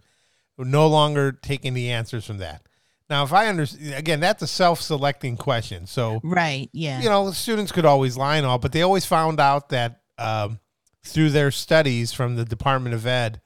we're 0.58 0.66
no 0.66 0.88
longer 0.88 1.32
taking 1.32 1.74
the 1.74 1.90
answers 1.92 2.26
from 2.26 2.40
that. 2.40 2.64
Now, 3.10 3.24
if 3.24 3.32
I 3.32 3.48
understand, 3.48 3.94
again, 3.94 4.20
that's 4.20 4.42
a 4.42 4.48
self-selecting 4.48 5.38
question. 5.38 5.88
So 5.88 6.20
Right. 6.24 6.70
Yeah. 6.74 7.02
you 7.02 7.10
know, 7.10 7.32
students 7.32 7.72
could 7.72 7.86
always 7.86 8.18
lie 8.18 8.38
and 8.38 8.46
all, 8.46 8.58
but 8.60 8.72
they 8.74 8.82
always 8.82 9.06
found 9.06 9.40
out 9.40 9.70
that 9.70 10.02
um, 10.18 10.60
through 11.06 11.30
their 11.32 11.52
studies 11.52 12.12
from 12.12 12.36
the 12.36 12.46
Department 12.46 12.94
of 12.96 13.06
Ed, 13.08 13.42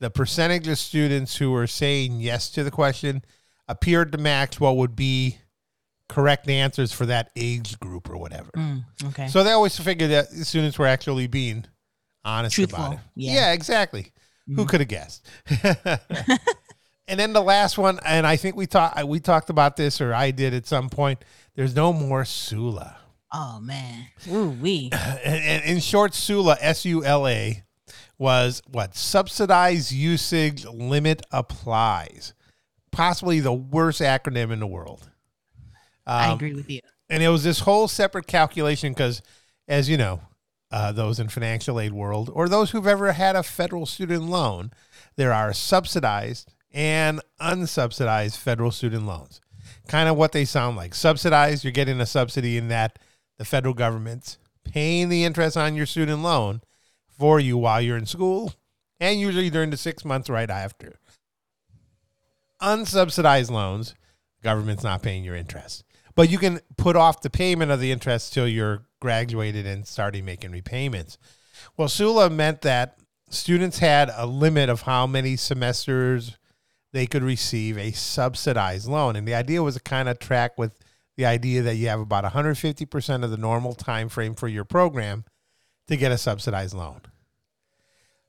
the 0.00 0.10
percentage 0.10 0.66
of 0.68 0.78
students 0.78 1.36
who 1.36 1.50
were 1.50 1.66
saying 1.66 2.20
yes 2.20 2.48
to 2.50 2.64
the 2.64 2.70
question 2.70 3.22
appeared 3.66 4.12
to 4.12 4.18
match 4.18 4.60
what 4.60 4.76
would 4.76 4.94
be 4.96 5.38
correct 6.08 6.48
answers 6.48 6.92
for 6.92 7.06
that 7.06 7.30
age 7.36 7.78
group 7.80 8.08
or 8.10 8.16
whatever. 8.16 8.50
Mm, 8.56 8.84
okay. 9.06 9.28
So 9.28 9.44
they 9.44 9.52
always 9.52 9.78
figured 9.78 10.10
that 10.10 10.28
students 10.30 10.78
were 10.78 10.86
actually 10.86 11.26
being 11.26 11.64
honest 12.24 12.54
Truthful, 12.54 12.78
about 12.78 12.92
it. 12.94 13.00
yeah. 13.14 13.52
exactly. 13.52 14.12
Who 14.46 14.64
Mhm. 14.64 14.68
could 14.68 14.80
have 14.80 14.88
guessed? 14.88 15.26
and 17.06 17.20
then 17.20 17.32
the 17.32 17.42
last 17.42 17.78
one, 17.78 17.98
and 18.04 18.26
I 18.26 18.36
think 18.36 18.56
we 18.56 18.66
talked 18.66 19.02
we 19.04 19.20
talked 19.20 19.50
about 19.50 19.76
this, 19.76 20.00
or 20.00 20.14
I 20.14 20.30
did 20.30 20.54
at 20.54 20.66
some 20.66 20.88
point. 20.88 21.24
There's 21.54 21.74
no 21.74 21.92
more 21.92 22.24
SULA. 22.24 22.96
oh 23.32 23.60
man. 23.60 24.06
Ooh 24.30 24.52
and 25.24 25.64
in 25.64 25.80
short, 25.80 26.14
SULA, 26.14 26.56
S 26.60 26.84
U 26.86 27.04
L 27.04 27.26
A, 27.28 27.62
was 28.18 28.62
what 28.70 28.94
subsidized 28.96 29.92
usage 29.92 30.64
limit 30.64 31.22
applies. 31.30 32.32
Possibly 32.90 33.40
the 33.40 33.52
worst 33.52 34.00
acronym 34.00 34.50
in 34.50 34.60
the 34.60 34.66
world. 34.66 35.10
I 36.08 36.28
Um, 36.28 36.36
agree 36.36 36.54
with 36.54 36.70
you. 36.70 36.80
and 37.08 37.22
it 37.22 37.28
was 37.28 37.44
this 37.44 37.60
whole 37.60 37.86
separate 37.88 38.26
calculation 38.26 38.92
because, 38.92 39.22
as 39.68 39.88
you 39.88 39.96
know, 39.96 40.20
uh, 40.70 40.92
those 40.92 41.18
in 41.20 41.28
financial 41.28 41.78
aid 41.80 41.92
world 41.92 42.30
or 42.34 42.48
those 42.48 42.70
who've 42.70 42.86
ever 42.86 43.12
had 43.12 43.36
a 43.36 43.42
federal 43.42 43.86
student 43.86 44.24
loan, 44.24 44.70
there 45.16 45.32
are 45.32 45.52
subsidized 45.52 46.52
and 46.72 47.20
unsubsidized 47.40 48.36
federal 48.36 48.70
student 48.70 49.06
loans. 49.06 49.40
Kind 49.86 50.08
of 50.08 50.16
what 50.16 50.32
they 50.32 50.44
sound 50.44 50.76
like. 50.76 50.94
Subsidized, 50.94 51.64
you're 51.64 51.72
getting 51.72 52.00
a 52.00 52.06
subsidy 52.06 52.56
in 52.58 52.68
that 52.68 52.98
the 53.38 53.44
federal 53.44 53.74
government's 53.74 54.38
paying 54.64 55.08
the 55.08 55.24
interest 55.24 55.56
on 55.56 55.74
your 55.74 55.86
student 55.86 56.22
loan 56.22 56.60
for 57.18 57.40
you 57.40 57.56
while 57.56 57.80
you're 57.80 57.96
in 57.96 58.04
school 58.06 58.52
and 59.00 59.18
usually 59.20 59.48
during 59.50 59.70
the 59.70 59.76
six 59.76 60.04
months 60.04 60.28
right 60.28 60.50
after. 60.50 60.98
Unsubsidized 62.60 63.50
loans, 63.50 63.94
government's 64.42 64.82
not 64.84 65.02
paying 65.02 65.24
your 65.24 65.36
interest. 65.36 65.84
But 66.18 66.30
you 66.30 66.38
can 66.38 66.58
put 66.76 66.96
off 66.96 67.20
the 67.22 67.30
payment 67.30 67.70
of 67.70 67.78
the 67.78 67.92
interest 67.92 68.32
till 68.32 68.48
you're 68.48 68.82
graduated 69.00 69.66
and 69.66 69.86
starting 69.86 70.24
making 70.24 70.50
repayments. 70.50 71.16
Well, 71.76 71.86
SULA 71.86 72.28
meant 72.28 72.62
that 72.62 72.98
students 73.30 73.78
had 73.78 74.10
a 74.12 74.26
limit 74.26 74.68
of 74.68 74.82
how 74.82 75.06
many 75.06 75.36
semesters 75.36 76.36
they 76.92 77.06
could 77.06 77.22
receive 77.22 77.78
a 77.78 77.92
subsidized 77.92 78.88
loan. 78.88 79.14
And 79.14 79.28
the 79.28 79.34
idea 79.36 79.62
was 79.62 79.76
to 79.76 79.80
kind 79.80 80.08
of 80.08 80.18
track 80.18 80.58
with 80.58 80.76
the 81.16 81.24
idea 81.24 81.62
that 81.62 81.76
you 81.76 81.86
have 81.86 82.00
about 82.00 82.24
150% 82.24 83.22
of 83.22 83.30
the 83.30 83.36
normal 83.36 83.74
time 83.74 84.08
frame 84.08 84.34
for 84.34 84.48
your 84.48 84.64
program 84.64 85.24
to 85.86 85.96
get 85.96 86.10
a 86.10 86.18
subsidized 86.18 86.74
loan. 86.74 87.00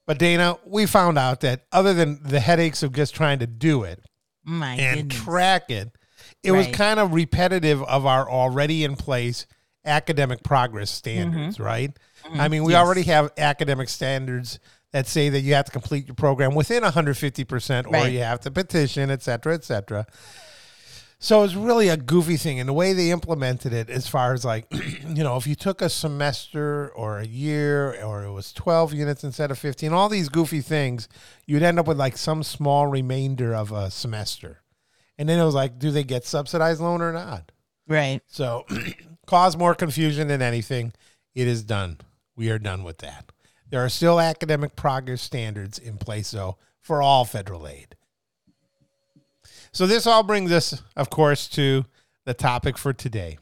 But 0.05 0.19
Dana, 0.19 0.60
we 0.63 0.86
found 0.86 1.17
out 1.17 1.41
that 1.41 1.65
other 1.72 1.96
than 1.96 2.22
the 2.22 2.39
headaches 2.39 2.84
of 2.84 2.93
just 2.93 3.15
trying 3.15 3.39
to 3.39 3.48
do 3.48 3.81
it, 3.81 4.05
My 4.43 4.74
and 4.75 5.10
goodness. 5.10 5.24
track 5.24 5.72
it, 5.72 5.89
it 6.43 6.51
was 6.51 6.67
kind 6.67 7.00
of 7.00 7.13
repetitive 7.13 7.81
of 7.84 8.05
our 8.05 8.29
already 8.29 8.84
in 8.84 8.96
place 8.96 9.46
academic 9.86 10.43
progress 10.43 10.91
standards, 10.91 11.55
mm-hmm. 11.55 11.63
right? 11.63 11.98
Mm-hmm. 12.25 12.41
I 12.41 12.48
mean, 12.48 12.63
we 12.63 12.74
Yes. 12.74 12.86
already 12.86 13.03
have 13.03 13.31
academic 13.38 13.89
standards 13.89 14.60
that 14.91 15.08
say 15.08 15.29
that 15.29 15.41
you 15.41 15.53
have 15.53 15.65
to 15.65 15.72
complete 15.72 16.08
your 16.08 16.15
program 16.15 16.55
within 16.55 16.84
150% 16.84 17.88
or 17.88 17.91
Right. 17.91 18.12
you 18.12 18.19
have 18.19 18.39
to 18.41 18.51
petition, 18.51 19.10
et 19.12 19.22
cetera, 19.22 19.53
et 19.53 19.63
cetera. 19.63 20.05
So 21.22 21.43
it's 21.43 21.53
really 21.53 21.89
a 21.89 21.98
goofy 21.98 22.38
thing. 22.38 22.60
And 22.62 22.69
the 22.69 22.74
way 22.74 22.93
they 22.93 23.12
implemented 23.12 23.74
it, 23.74 23.89
as 23.89 24.08
far 24.08 24.34
as 24.34 24.46
like, 24.46 24.65
you 25.05 25.24
know, 25.24 25.36
if 25.36 25.46
you 25.46 25.53
took 25.55 25.81
a 25.81 25.89
semester 25.89 26.89
or 26.96 27.19
a 27.19 27.27
year 27.27 28.01
or 28.03 28.24
it 28.24 28.31
was 28.31 28.53
12 28.53 28.93
units 28.93 29.24
instead 29.25 29.51
of 29.51 29.60
15, 29.60 29.91
all 29.91 30.08
these 30.08 30.29
goofy 30.29 30.62
things, 30.62 31.10
you'd 31.46 31.62
end 31.63 31.77
up 31.77 31.88
with 31.88 31.98
like 31.98 32.17
some 32.17 32.41
small 32.41 32.88
remainder 32.88 33.53
of 33.53 33.72
a 33.74 33.91
semester. 33.91 34.62
And 35.20 35.28
then 35.28 35.38
it 35.38 35.44
was 35.44 35.54
like, 35.54 35.78
do 35.78 35.92
they 35.92 36.06
get 36.06 36.26
subsidized 36.26 36.80
loan 36.80 37.02
or 37.02 37.12
not? 37.12 37.52
Right. 37.88 38.22
So, 38.28 38.66
cause 39.28 39.58
more 39.58 39.76
confusion 39.76 40.30
than 40.30 40.42
anything. 40.42 40.94
It 41.36 41.46
is 41.46 41.62
done. 41.62 41.98
We 42.38 42.50
are 42.50 42.58
done 42.58 42.84
with 42.86 43.00
that. 43.00 43.32
There 43.70 43.84
are 43.84 43.90
still 43.90 44.20
academic 44.20 44.78
progress 44.78 45.22
standards 45.22 45.78
in 45.78 45.98
place, 45.98 46.32
though, 46.32 46.58
for 46.80 47.02
all 47.02 47.26
federal 47.26 47.68
aid. 47.68 47.96
So, 49.74 49.86
this 49.86 50.08
all 50.08 50.24
brings 50.24 50.54
us, 50.54 50.82
of 50.96 51.10
course, 51.10 51.50
to 51.50 51.86
the 52.26 52.34
topic 52.34 52.78
for 52.78 52.94
today 52.94 53.38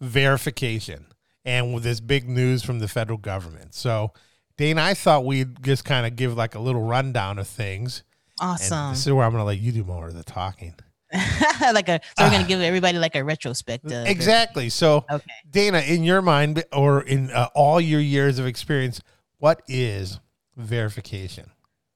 verification 0.00 1.06
and 1.44 1.74
with 1.74 1.82
this 1.82 2.00
big 2.00 2.28
news 2.28 2.62
from 2.62 2.78
the 2.78 2.88
federal 2.88 3.18
government. 3.18 3.74
So, 3.74 4.12
Dane, 4.56 4.78
I 4.78 4.94
thought 4.94 5.24
we'd 5.24 5.62
just 5.62 5.84
kind 5.84 6.06
of 6.06 6.16
give 6.16 6.36
like 6.36 6.54
a 6.54 6.60
little 6.60 6.82
rundown 6.82 7.38
of 7.38 7.48
things. 7.48 8.04
And 8.40 8.50
Awesome. 8.50 8.90
this 8.90 9.06
is 9.06 9.12
where 9.12 9.24
I'm 9.24 9.32
going 9.32 9.40
to 9.42 9.46
let 9.46 9.58
you 9.58 9.72
do 9.72 9.84
more 9.84 10.08
of 10.08 10.14
the 10.14 10.24
talking. 10.24 10.74
like 11.72 11.88
a 11.88 12.00
so 12.18 12.24
we're 12.24 12.30
gonna 12.30 12.48
give 12.48 12.60
everybody 12.60 12.98
like 12.98 13.14
a 13.14 13.22
retrospective. 13.22 14.06
Exactly. 14.06 14.68
So, 14.68 15.04
Okay. 15.10 15.24
Dana, 15.48 15.78
in 15.78 16.02
your 16.02 16.20
mind 16.20 16.64
or 16.72 17.02
in 17.02 17.30
uh, 17.30 17.48
all 17.54 17.80
your 17.80 18.00
years 18.00 18.40
of 18.40 18.46
experience, 18.46 19.00
what 19.38 19.62
is 19.68 20.18
verification? 20.56 21.50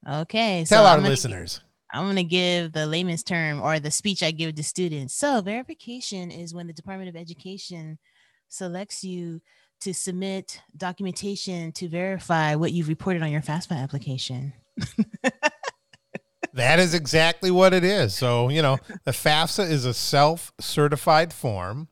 Okay. 0.09 0.63
Tell 0.65 0.83
so 0.83 0.87
our 0.87 0.93
I'm 0.93 0.99
gonna, 0.99 1.09
listeners. 1.09 1.59
I'm 1.93 2.05
gonna 2.07 2.23
give 2.23 2.71
the 2.71 2.85
layman's 2.85 3.23
term 3.23 3.61
or 3.61 3.79
the 3.79 3.91
speech 3.91 4.23
I 4.23 4.31
give 4.31 4.55
to 4.55 4.63
students. 4.63 5.13
So 5.13 5.41
verification 5.41 6.31
is 6.31 6.53
when 6.53 6.67
the 6.67 6.73
Department 6.73 7.09
of 7.09 7.17
Education 7.17 7.99
selects 8.47 9.03
you 9.03 9.41
to 9.81 9.93
submit 9.93 10.61
documentation 10.77 11.71
to 11.73 11.89
verify 11.89 12.55
what 12.55 12.71
you've 12.71 12.87
reported 12.87 13.23
on 13.23 13.31
your 13.31 13.41
FAFSA 13.41 13.75
application. 13.75 14.53
That 16.53 16.79
is 16.79 16.93
exactly 16.93 17.51
what 17.51 17.73
it 17.73 17.83
is. 17.83 18.13
So, 18.13 18.49
you 18.49 18.61
know, 18.61 18.77
the 19.05 19.11
FAFSA 19.11 19.69
is 19.69 19.85
a 19.85 19.93
self 19.93 20.51
certified 20.59 21.33
form, 21.33 21.87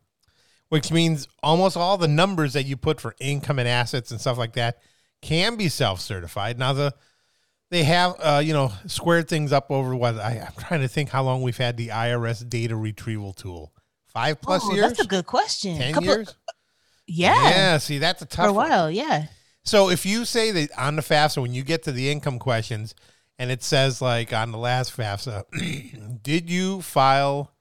which 0.70 0.92
means 0.92 1.28
almost 1.42 1.78
all 1.78 1.98
the 1.98 2.08
numbers 2.08 2.54
that 2.54 2.64
you 2.66 2.78
put 2.78 3.00
for 3.00 3.16
income 3.20 3.60
and 3.60 3.68
assets 3.68 4.12
and 4.12 4.20
stuff 4.20 4.38
like 4.38 4.54
that 4.54 4.80
can 5.22 5.56
be 5.56 5.70
self 5.70 6.02
certified. 6.02 6.60
Now, 6.60 6.74
the 6.74 6.94
they 7.72 7.84
have, 7.84 8.16
uh, 8.20 8.42
you 8.44 8.54
know, 8.54 8.72
squared 8.88 9.28
things 9.28 9.54
up 9.54 9.70
over 9.70 9.96
what 9.96 10.16
I, 10.16 10.40
I'm 10.48 10.54
trying 10.60 10.82
to 10.82 10.88
think 10.88 11.10
how 11.10 11.24
long 11.24 11.42
we've 11.44 11.58
had 11.58 11.78
the 11.78 11.90
IRS 11.90 12.48
data 12.48 12.76
retrieval 12.76 13.34
tool. 13.34 13.74
Five 14.08 14.42
plus 14.42 14.64
oh, 14.66 14.74
years? 14.74 14.88
that's 14.88 15.00
a 15.02 15.08
good 15.08 15.28
question. 15.28 15.78
10 15.78 15.94
Couple- 15.94 16.08
years? 16.08 16.36
Yeah, 17.06 17.50
Yeah, 17.50 17.78
see, 17.78 17.98
that's 18.00 18.22
a 18.22 18.26
tough 18.26 18.46
for 18.46 18.50
a 18.50 18.54
one. 18.54 18.70
while. 18.70 18.92
Yeah. 18.92 19.26
So 19.64 19.90
if 19.90 20.06
you 20.06 20.26
say 20.26 20.52
that 20.52 20.70
on 20.78 20.96
the 20.96 21.02
FAFSA, 21.02 21.42
when 21.42 21.54
you 21.54 21.64
get 21.64 21.84
to 21.84 21.92
the 21.92 22.10
income 22.10 22.40
questions, 22.40 22.96
and 23.40 23.50
it 23.50 23.64
says 23.64 24.02
like 24.02 24.34
on 24.34 24.52
the 24.52 24.58
last 24.58 24.96
FAFSA, 24.96 26.22
did 26.24 26.50
you 26.50 26.82
file 26.82 27.54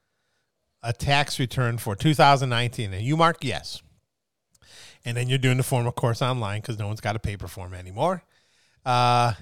a 0.83 0.93
tax 0.93 1.39
return 1.39 1.79
for 1.79 1.95
2019? 1.95 2.93
And 2.93 3.03
you 3.03 3.17
mark 3.17 3.39
yes. 3.43 3.81
And 5.05 5.17
then 5.17 5.29
you're 5.29 5.39
doing 5.39 5.57
the 5.57 5.63
form, 5.63 5.87
of 5.87 5.95
course, 5.95 6.21
online 6.21 6.61
because 6.61 6.79
no 6.79 6.89
one's 6.89 7.01
got 7.01 7.17
a 7.17 7.21
paper 7.21 7.47
form 7.47 7.73
anymore. 7.73 8.25
Uh, 8.85 9.35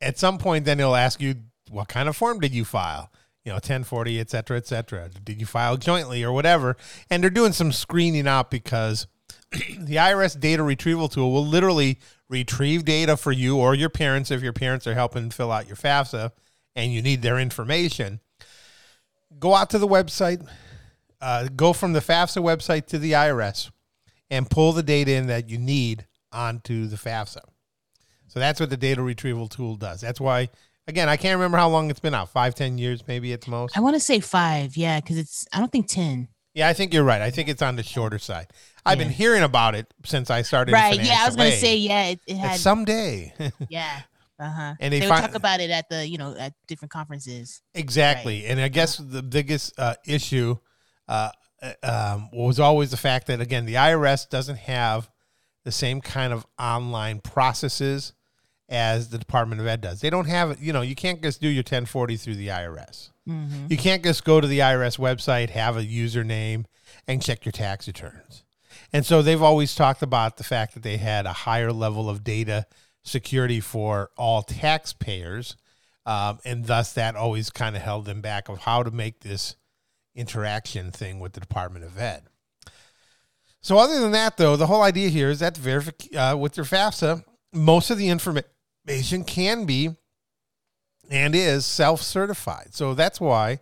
at 0.00 0.18
some 0.18 0.38
point, 0.38 0.64
then 0.64 0.78
it'll 0.78 0.96
ask 0.96 1.20
you 1.20 1.34
what 1.68 1.88
kind 1.88 2.08
of 2.08 2.16
form 2.16 2.38
did 2.38 2.54
you 2.54 2.64
file? 2.64 3.10
You 3.44 3.50
know, 3.50 3.56
1040, 3.56 4.20
et 4.20 4.30
cetera, 4.30 4.56
et 4.56 4.66
cetera. 4.66 5.08
Did 5.08 5.40
you 5.40 5.46
file 5.46 5.76
jointly 5.76 6.22
or 6.22 6.32
whatever? 6.32 6.76
And 7.10 7.22
they're 7.22 7.30
doing 7.30 7.52
some 7.52 7.72
screening 7.72 8.28
out 8.28 8.52
because 8.52 9.08
the 9.50 9.96
IRS 9.96 10.38
data 10.38 10.62
retrieval 10.62 11.08
tool 11.08 11.32
will 11.32 11.44
literally 11.44 11.98
retrieve 12.32 12.84
data 12.84 13.16
for 13.16 13.30
you 13.30 13.58
or 13.58 13.74
your 13.74 13.90
parents 13.90 14.30
if 14.30 14.42
your 14.42 14.54
parents 14.54 14.86
are 14.86 14.94
helping 14.94 15.30
fill 15.30 15.52
out 15.52 15.66
your 15.68 15.76
FAFSA 15.76 16.32
and 16.74 16.90
you 16.92 17.02
need 17.02 17.20
their 17.20 17.38
information. 17.38 18.20
Go 19.38 19.54
out 19.54 19.70
to 19.70 19.78
the 19.78 19.86
website, 19.86 20.44
uh, 21.20 21.48
go 21.54 21.72
from 21.72 21.92
the 21.92 22.00
FAFSA 22.00 22.42
website 22.42 22.86
to 22.86 22.98
the 22.98 23.12
IRS, 23.12 23.70
and 24.30 24.48
pull 24.48 24.72
the 24.72 24.82
data 24.82 25.12
in 25.12 25.26
that 25.26 25.50
you 25.50 25.58
need 25.58 26.06
onto 26.32 26.86
the 26.86 26.96
FAFSA. 26.96 27.42
So 28.28 28.40
that's 28.40 28.58
what 28.58 28.70
the 28.70 28.78
data 28.78 29.02
retrieval 29.02 29.46
tool 29.46 29.76
does. 29.76 30.00
That's 30.00 30.20
why, 30.20 30.48
again, 30.88 31.10
I 31.10 31.18
can't 31.18 31.36
remember 31.36 31.58
how 31.58 31.68
long 31.68 31.90
it's 31.90 32.00
been 32.00 32.14
out 32.14 32.30
five, 32.30 32.54
ten 32.54 32.78
years 32.78 33.06
maybe 33.06 33.34
at 33.34 33.42
the 33.42 33.50
most. 33.50 33.76
I 33.76 33.80
want 33.80 33.94
to 33.94 34.00
say 34.00 34.20
five. 34.20 34.74
Yeah, 34.74 35.00
because 35.00 35.18
it's 35.18 35.46
I 35.52 35.58
don't 35.58 35.70
think 35.70 35.86
ten. 35.86 36.28
Yeah, 36.54 36.68
I 36.68 36.72
think 36.72 36.94
you're 36.94 37.04
right. 37.04 37.20
I 37.20 37.30
think 37.30 37.48
it's 37.48 37.62
on 37.62 37.76
the 37.76 37.82
shorter 37.82 38.18
side. 38.18 38.48
I've 38.84 38.98
been 38.98 39.10
hearing 39.10 39.42
about 39.42 39.74
it 39.74 39.92
since 40.04 40.30
I 40.30 40.42
started. 40.42 40.72
Right. 40.72 41.02
Yeah, 41.02 41.18
I 41.20 41.26
was 41.26 41.36
gonna 41.36 41.52
say 41.52 41.76
yeah. 41.76 42.06
It, 42.08 42.20
it 42.26 42.36
had 42.36 42.58
someday. 42.58 43.32
yeah. 43.68 44.02
Uh 44.38 44.50
huh. 44.50 44.74
And 44.80 44.92
they, 44.92 45.00
they 45.00 45.06
would 45.06 45.14
fin- 45.14 45.24
talk 45.26 45.34
about 45.36 45.60
it 45.60 45.70
at 45.70 45.88
the 45.88 46.06
you 46.06 46.18
know 46.18 46.34
at 46.36 46.54
different 46.66 46.90
conferences. 46.90 47.62
exactly. 47.74 48.46
And 48.46 48.60
I 48.60 48.68
guess 48.68 48.96
the 48.96 49.22
biggest 49.22 49.78
uh, 49.78 49.94
issue 50.06 50.56
uh, 51.08 51.30
uh, 51.62 51.72
um, 51.82 52.28
was 52.32 52.58
always 52.58 52.90
the 52.90 52.96
fact 52.96 53.28
that, 53.28 53.40
again, 53.40 53.66
the 53.66 53.74
IRS 53.74 54.28
doesn't 54.28 54.58
have 54.58 55.08
the 55.64 55.70
same 55.72 56.00
kind 56.00 56.32
of 56.32 56.44
online 56.58 57.20
processes 57.20 58.14
as 58.68 59.10
the 59.10 59.18
Department 59.18 59.60
of 59.60 59.66
Ed 59.66 59.80
does. 59.80 60.00
They 60.00 60.10
don't 60.10 60.26
have 60.26 60.50
it. 60.52 60.58
You 60.60 60.72
know, 60.72 60.80
you 60.80 60.96
can't 60.96 61.22
just 61.22 61.40
do 61.40 61.48
your 61.48 61.60
1040 61.60 62.16
through 62.16 62.36
the 62.36 62.48
IRS. 62.48 63.10
hmm 63.26 63.66
You 63.68 63.76
can't 63.76 64.02
just 64.02 64.24
go 64.24 64.40
to 64.40 64.46
the 64.48 64.58
IRS 64.60 64.98
website, 64.98 65.50
have 65.50 65.76
a 65.76 65.82
username, 65.82 66.64
and 67.06 67.22
check 67.22 67.44
your 67.44 67.52
tax 67.52 67.86
returns. 67.86 68.41
And 68.92 69.06
so 69.06 69.22
they've 69.22 69.42
always 69.42 69.74
talked 69.74 70.02
about 70.02 70.36
the 70.36 70.44
fact 70.44 70.74
that 70.74 70.82
they 70.82 70.98
had 70.98 71.26
a 71.26 71.32
higher 71.32 71.72
level 71.72 72.10
of 72.10 72.22
data 72.24 72.66
security 73.04 73.60
for 73.60 74.10
all 74.16 74.42
taxpayers. 74.42 75.56
Um, 76.04 76.40
and 76.44 76.66
thus, 76.66 76.92
that 76.94 77.16
always 77.16 77.50
kind 77.50 77.76
of 77.76 77.82
held 77.82 78.04
them 78.04 78.20
back 78.20 78.48
of 78.48 78.58
how 78.58 78.82
to 78.82 78.90
make 78.90 79.20
this 79.20 79.56
interaction 80.14 80.90
thing 80.90 81.20
with 81.20 81.32
the 81.32 81.40
Department 81.40 81.84
of 81.84 81.98
Ed. 81.98 82.24
So, 83.60 83.78
other 83.78 84.00
than 84.00 84.10
that, 84.10 84.36
though, 84.36 84.56
the 84.56 84.66
whole 84.66 84.82
idea 84.82 85.08
here 85.08 85.30
is 85.30 85.38
that 85.38 85.56
uh, 86.16 86.36
with 86.36 86.56
your 86.56 86.66
FAFSA, 86.66 87.22
most 87.52 87.90
of 87.90 87.98
the 87.98 88.08
information 88.08 89.24
can 89.24 89.64
be 89.64 89.90
and 91.10 91.34
is 91.34 91.66
self 91.66 92.02
certified. 92.02 92.68
So 92.74 92.94
that's 92.94 93.20
why 93.20 93.60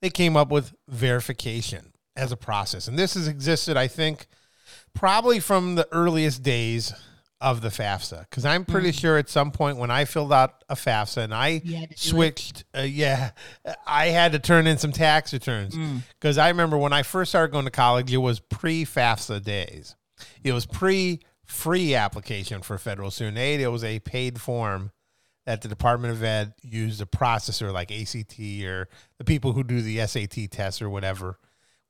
they 0.00 0.10
came 0.10 0.36
up 0.36 0.50
with 0.50 0.74
verification 0.88 1.92
as 2.16 2.32
a 2.32 2.36
process. 2.36 2.88
And 2.88 2.98
this 2.98 3.14
has 3.14 3.28
existed, 3.28 3.76
I 3.76 3.86
think, 3.86 4.26
probably 4.96 5.38
from 5.40 5.76
the 5.76 5.86
earliest 5.92 6.42
days 6.42 6.92
of 7.40 7.60
the 7.60 7.68
FAFSA. 7.68 8.20
Because 8.28 8.44
I'm 8.44 8.64
pretty 8.64 8.92
sure 8.92 9.18
at 9.18 9.28
some 9.28 9.50
point 9.50 9.76
when 9.76 9.90
I 9.90 10.04
filled 10.06 10.32
out 10.32 10.64
a 10.68 10.74
FAFSA 10.74 11.18
and 11.18 11.34
I 11.34 11.60
You 11.62 11.76
had 11.76 11.90
to 11.90 11.94
do 11.94 11.98
it? 11.98 11.98
switched, 11.98 12.64
uh, 12.76 12.80
yeah, 12.80 13.30
I 13.86 14.06
had 14.06 14.32
to 14.32 14.38
turn 14.38 14.66
in 14.66 14.78
some 14.78 14.92
tax 14.92 15.32
returns. 15.32 15.74
Mm. 15.74 16.00
Because 16.18 16.38
I 16.38 16.48
remember 16.48 16.78
when 16.78 16.92
I 16.92 17.02
first 17.02 17.30
started 17.30 17.52
going 17.52 17.66
to 17.66 17.70
college, 17.70 18.12
it 18.12 18.18
was 18.18 18.40
pre 18.40 18.84
FAFSA 18.84 19.44
days. 19.44 19.94
It 20.42 20.52
was 20.52 20.64
pre 20.66 21.20
free 21.44 21.94
application 21.94 22.62
for 22.62 22.78
federal 22.78 23.10
student 23.10 23.38
aid. 23.38 23.60
It 23.60 23.68
was 23.68 23.84
a 23.84 24.00
paid 24.00 24.40
form 24.40 24.90
that 25.44 25.62
the 25.62 25.68
Department 25.68 26.12
of 26.12 26.22
Ed 26.24 26.54
used 26.62 27.00
a 27.00 27.06
processor 27.06 27.72
like 27.72 27.92
ACT 27.92 28.40
or 28.64 28.88
the 29.18 29.24
people 29.24 29.52
who 29.52 29.62
do 29.62 29.80
the 29.80 30.04
SAT 30.04 30.50
tests 30.50 30.82
or 30.82 30.90
whatever. 30.90 31.38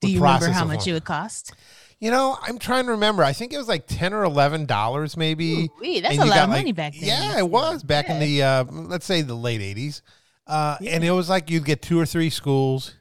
Do 0.03 0.11
you 0.11 0.21
remember 0.21 0.51
how 0.51 0.67
much 0.67 0.81
form. 0.81 0.91
it 0.91 0.93
would 0.93 1.05
cost? 1.05 1.55
You 1.99 2.11
know, 2.11 2.37
I'm 2.43 2.59
trying 2.59 2.85
to 2.87 2.91
remember. 2.93 3.23
I 3.23 3.33
think 3.33 3.53
it 3.55 3.59
was 3.59 3.69
like 3.69 3.87
ten 3.87 4.13
or 4.13 4.23
eleven 4.25 4.67
dollars, 4.67 5.17
maybe. 5.17 5.71
Ooh-wee, 5.79 6.01
that's 6.01 6.15
And 6.15 6.23
a 6.25 6.27
lot 6.27 6.39
of 6.45 6.51
like- 6.51 6.59
money 6.61 6.73
back 6.73 6.93
then. 6.95 7.05
Yeah, 7.09 7.39
it 7.39 7.49
was 7.49 7.83
back 7.83 8.11
in 8.11 8.19
the 8.21 8.43
uh, 8.43 8.65
let's 8.71 9.07
say 9.07 9.23
the 9.23 9.35
late 9.35 9.63
'80s, 9.63 10.03
uh, 10.47 10.77
and 10.87 11.03
it 11.03 11.11
was 11.13 11.31
like 11.31 11.49
you'd 11.51 11.65
get 11.65 11.81
two 11.81 11.99
or 11.99 12.05
three 12.05 12.29
schools, 12.29 12.95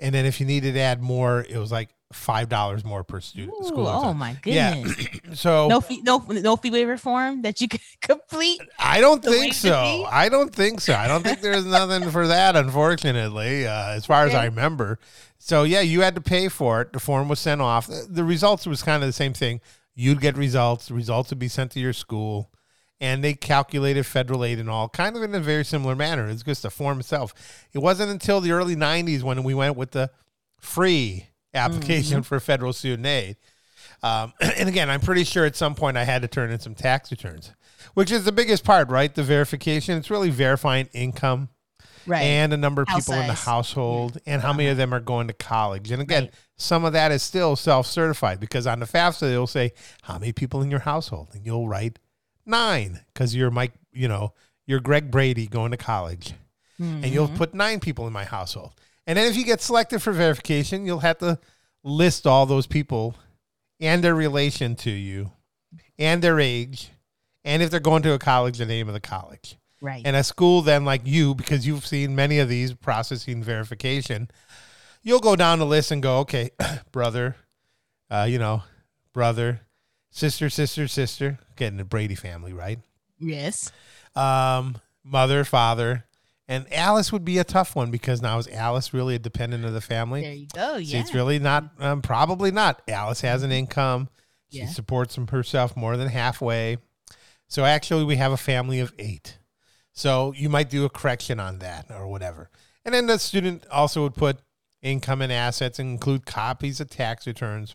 and 0.00 0.12
then 0.14 0.26
if 0.26 0.40
you 0.40 0.46
needed 0.46 0.74
to 0.74 0.80
add 0.80 1.00
more, 1.00 1.46
it 1.48 1.58
was 1.58 1.70
like 1.70 1.90
five 2.14 2.48
dollars 2.48 2.84
more 2.84 3.04
per 3.04 3.20
student 3.20 3.56
Ooh, 3.60 3.66
school. 3.66 3.86
oh 3.88 4.14
my 4.14 4.36
goodness! 4.42 4.96
Yeah. 4.98 5.08
So 5.34 5.66
no 5.68 5.80
fee, 5.80 6.00
no 6.02 6.18
no 6.18 6.56
fee 6.56 6.70
waiver 6.70 6.96
form 6.96 7.42
that 7.42 7.60
you 7.60 7.68
could 7.68 7.80
complete. 8.00 8.60
I 8.78 9.00
don't 9.00 9.22
think 9.22 9.52
so. 9.52 10.06
I 10.10 10.28
don't 10.28 10.54
think 10.54 10.80
so. 10.80 10.94
I 10.94 11.08
don't 11.08 11.22
think 11.24 11.40
there's 11.40 11.66
nothing 11.66 12.10
for 12.10 12.28
that, 12.28 12.54
unfortunately, 12.56 13.66
uh, 13.66 13.90
as 13.90 14.06
far 14.06 14.26
as 14.26 14.34
I 14.34 14.44
remember. 14.46 14.98
So 15.38 15.64
yeah, 15.64 15.80
you 15.80 16.00
had 16.02 16.14
to 16.14 16.20
pay 16.20 16.48
for 16.48 16.80
it. 16.82 16.92
The 16.92 17.00
form 17.00 17.28
was 17.28 17.40
sent 17.40 17.60
off. 17.60 17.86
The- 17.88 18.06
The 18.08 18.24
results 18.24 18.66
was 18.66 18.82
kind 18.82 19.02
of 19.02 19.08
the 19.08 19.12
same 19.12 19.32
thing. 19.34 19.60
You'd 19.94 20.20
get 20.20 20.36
results. 20.36 20.88
The 20.88 20.94
results 20.94 21.30
would 21.30 21.38
be 21.38 21.48
sent 21.48 21.72
to 21.72 21.80
your 21.80 21.92
school, 21.92 22.50
and 23.00 23.22
they 23.24 23.34
calculated 23.34 24.06
federal 24.06 24.44
aid 24.44 24.58
and 24.60 24.70
all, 24.70 24.88
kind 24.88 25.16
of 25.16 25.22
in 25.22 25.34
a 25.34 25.40
very 25.40 25.64
similar 25.64 25.94
manner. 25.96 26.28
It's 26.28 26.42
just 26.44 26.62
the 26.62 26.70
form 26.70 27.00
itself. 27.00 27.34
It 27.72 27.78
wasn't 27.78 28.10
until 28.10 28.40
the 28.40 28.52
early 28.52 28.76
'90s 28.76 29.22
when 29.22 29.42
we 29.42 29.54
went 29.54 29.76
with 29.76 29.90
the 29.92 30.10
free 30.60 31.28
application 31.54 32.22
for 32.22 32.38
federal 32.40 32.72
student 32.72 33.06
aid. 33.06 33.36
Um, 34.02 34.32
and 34.40 34.68
again, 34.68 34.90
I'm 34.90 35.00
pretty 35.00 35.24
sure 35.24 35.44
at 35.44 35.56
some 35.56 35.74
point 35.74 35.96
I 35.96 36.04
had 36.04 36.22
to 36.22 36.28
turn 36.28 36.50
in 36.50 36.60
some 36.60 36.74
tax 36.74 37.10
returns, 37.10 37.52
which 37.94 38.10
is 38.10 38.24
the 38.24 38.32
biggest 38.32 38.64
part, 38.64 38.88
right? 38.88 39.14
The 39.14 39.22
verification. 39.22 39.96
It's 39.98 40.10
really 40.10 40.30
verifying 40.30 40.88
income 40.92 41.48
Right. 42.06 42.20
and 42.22 42.52
the 42.52 42.58
number 42.58 42.82
of 42.82 42.88
House 42.88 43.06
people 43.06 43.18
in 43.18 43.28
the 43.28 43.34
size. 43.34 43.46
household 43.46 44.18
and 44.26 44.42
how 44.42 44.52
many 44.52 44.68
of 44.68 44.76
them 44.76 44.92
are 44.92 45.00
going 45.00 45.26
to 45.28 45.32
college. 45.32 45.90
And 45.90 46.02
again, 46.02 46.24
Right. 46.24 46.34
some 46.58 46.84
of 46.84 46.92
that 46.92 47.10
is 47.12 47.22
still 47.22 47.56
self 47.56 47.86
certified 47.86 48.40
because 48.40 48.66
on 48.66 48.80
the 48.80 48.86
FAFSA, 48.86 49.20
they'll 49.20 49.46
say 49.46 49.72
how 50.02 50.18
many 50.18 50.30
people 50.32 50.60
in 50.60 50.70
your 50.70 50.80
household, 50.80 51.28
and 51.32 51.46
you'll 51.46 51.66
write 51.66 51.98
nine 52.44 53.00
because 53.14 53.34
you're 53.34 53.50
Mike, 53.50 53.72
you 53.90 54.06
know, 54.06 54.34
you're 54.66 54.80
Greg 54.80 55.10
Brady 55.10 55.46
going 55.46 55.70
to 55.70 55.78
college, 55.78 56.34
and 56.78 57.06
you'll 57.06 57.28
Mhm. 57.28 57.36
put 57.38 57.54
nine 57.54 57.80
people 57.80 58.06
in 58.06 58.12
my 58.12 58.24
household. 58.24 58.74
And 59.06 59.18
then 59.18 59.30
if 59.30 59.36
you 59.36 59.44
get 59.44 59.60
selected 59.60 60.00
for 60.00 60.12
verification, 60.12 60.86
you'll 60.86 61.00
have 61.00 61.18
to 61.18 61.38
list 61.82 62.26
all 62.26 62.46
those 62.46 62.66
people 62.66 63.14
and 63.80 64.02
their 64.02 64.14
relation 64.14 64.74
to 64.76 64.90
you 64.90 65.32
and 65.98 66.22
their 66.22 66.40
age 66.40 66.90
and 67.44 67.62
if 67.62 67.70
they're 67.70 67.80
going 67.80 68.02
to 68.02 68.14
a 68.14 68.18
college, 68.18 68.58
the 68.58 68.66
name 68.66 68.88
of 68.88 68.94
the 68.94 69.00
college. 69.00 69.58
Right. 69.80 70.02
And 70.04 70.16
a 70.16 70.24
school 70.24 70.62
then 70.62 70.84
like 70.84 71.02
you, 71.04 71.34
because 71.34 71.66
you've 71.66 71.86
seen 71.86 72.16
many 72.16 72.38
of 72.38 72.48
these 72.48 72.72
processing 72.72 73.42
verification, 73.42 74.30
you'll 75.02 75.20
go 75.20 75.36
down 75.36 75.58
the 75.58 75.66
list 75.66 75.90
and 75.90 76.02
go, 76.02 76.20
okay, 76.20 76.50
brother, 76.92 77.36
uh, 78.10 78.26
you 78.28 78.38
know, 78.38 78.62
brother, 79.12 79.60
sister, 80.10 80.48
sister, 80.48 80.88
sister, 80.88 81.38
getting 81.56 81.76
the 81.76 81.84
Brady 81.84 82.14
family, 82.14 82.52
right? 82.52 82.78
yes. 83.20 83.70
Um, 84.16 84.76
mother, 85.02 85.44
father. 85.44 86.04
And 86.46 86.70
Alice 86.72 87.10
would 87.10 87.24
be 87.24 87.38
a 87.38 87.44
tough 87.44 87.74
one 87.74 87.90
because 87.90 88.20
now 88.20 88.38
is 88.38 88.48
Alice 88.48 88.92
really 88.92 89.14
a 89.14 89.18
dependent 89.18 89.64
of 89.64 89.72
the 89.72 89.80
family? 89.80 90.20
There 90.22 90.32
you 90.34 90.46
go. 90.52 90.76
See, 90.78 90.84
Yeah. 90.84 91.00
it's 91.00 91.14
really 91.14 91.38
not, 91.38 91.70
um, 91.78 92.02
probably 92.02 92.50
not. 92.50 92.82
Alice 92.88 93.22
has 93.22 93.42
an 93.42 93.50
income. 93.50 94.08
She 94.50 94.58
Yeah. 94.58 94.68
supports 94.68 95.16
herself 95.30 95.74
more 95.76 95.96
than 95.96 96.08
halfway. 96.08 96.76
So 97.48 97.64
actually, 97.64 98.04
we 98.04 98.16
have 98.16 98.32
a 98.32 98.36
family 98.36 98.78
of 98.80 98.92
eight. 98.98 99.38
So 99.92 100.32
you 100.36 100.48
might 100.50 100.68
do 100.68 100.84
a 100.84 100.90
correction 100.90 101.40
on 101.40 101.60
that 101.60 101.86
or 101.90 102.08
whatever. 102.08 102.50
And 102.84 102.94
then 102.94 103.06
the 103.06 103.18
student 103.18 103.66
also 103.70 104.02
would 104.02 104.14
put 104.14 104.40
income 104.82 105.22
and 105.22 105.32
assets 105.32 105.78
and 105.78 105.88
include 105.88 106.26
copies 106.26 106.78
of 106.80 106.90
tax 106.90 107.26
returns. 107.26 107.74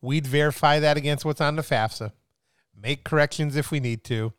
We'd 0.00 0.26
verify 0.26 0.78
that 0.78 0.96
against 0.96 1.24
what's 1.24 1.40
on 1.40 1.56
the 1.56 1.62
FAFSA, 1.62 2.12
make 2.80 3.02
corrections 3.02 3.56
if 3.56 3.72
we 3.72 3.80
need 3.80 4.04
to. 4.04 4.32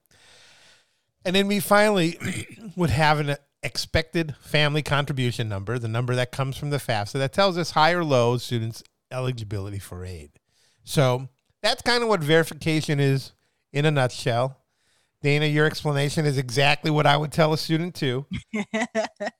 And 1.25 1.35
then 1.35 1.47
we 1.47 1.59
finally 1.59 2.17
would 2.75 2.91
have 2.91 3.19
an 3.19 3.35
expected 3.65 4.35
family 4.39 4.83
contribution 4.83 5.49
number, 5.49 5.79
the 5.79 5.87
number 5.87 6.15
that 6.15 6.31
comes 6.31 6.55
from 6.55 6.69
the 6.69 6.77
FAFSA 6.77 7.13
that 7.13 7.33
tells 7.33 7.57
us 7.57 7.71
high 7.71 7.91
or 7.91 8.03
low 8.05 8.37
students' 8.37 8.83
eligibility 9.11 9.79
for 9.79 10.05
aid. 10.05 10.29
So 10.83 11.27
that's 11.63 11.81
kind 11.81 12.03
of 12.03 12.09
what 12.09 12.21
verification 12.21 12.99
is 12.99 13.33
in 13.73 13.85
a 13.85 13.91
nutshell. 13.91 14.57
Dana, 15.21 15.47
your 15.47 15.65
explanation 15.65 16.27
is 16.27 16.37
exactly 16.37 16.91
what 16.91 17.07
I 17.07 17.17
would 17.17 17.31
tell 17.31 17.51
a 17.53 17.57
student 17.57 17.95
too, 17.95 18.27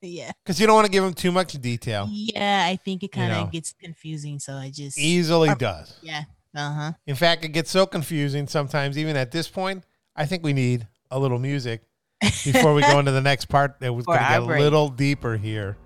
yeah. 0.02 0.32
because 0.44 0.60
you 0.60 0.66
don't 0.66 0.74
want 0.76 0.88
to 0.88 0.92
give 0.92 1.04
them 1.04 1.14
too 1.14 1.32
much 1.32 1.54
detail. 1.62 2.08
Yeah. 2.10 2.66
I 2.68 2.78
think 2.78 3.04
it 3.04 3.12
kind 3.12 3.32
of 3.32 3.38
know. 3.46 3.52
gets 3.52 3.74
confusing. 3.74 4.40
So 4.40 4.54
I 4.54 4.72
just. 4.72 4.98
Easily 4.98 5.50
Or- 5.50 5.56
does. 5.56 6.00
Yeah. 6.02 6.24
Uh 6.56 6.74
huh. 6.74 6.92
In 7.06 7.16
fact, 7.16 7.46
it 7.46 7.50
gets 7.50 7.70
so 7.70 7.86
confusing 7.86 8.48
sometimes, 8.48 8.98
even 8.98 9.16
at 9.16 9.32
this 9.32 9.48
point. 9.48 9.84
I 10.16 10.26
think 10.26 10.44
we 10.44 10.54
need 10.54 10.88
a 11.12 11.20
little 11.20 11.38
music 11.38 11.84
before 12.22 12.74
we 12.74 12.82
go 12.82 13.00
into 13.00 13.12
the 13.12 13.22
next 13.22 13.46
part 13.46 13.80
that 13.80 13.94
was 13.94 14.06
For 14.06 14.16
going 14.16 14.24
to 14.26 14.30
get 14.30 14.44
a 14.44 14.46
break. 14.46 14.60
little 14.62 14.90
deeper 14.90 15.38
here 15.38 15.78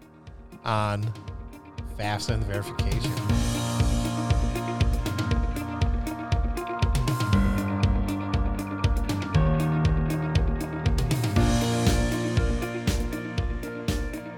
on 0.63 1.12
FAFSA 1.98 2.29
and 2.36 2.43
verification. 2.45 3.12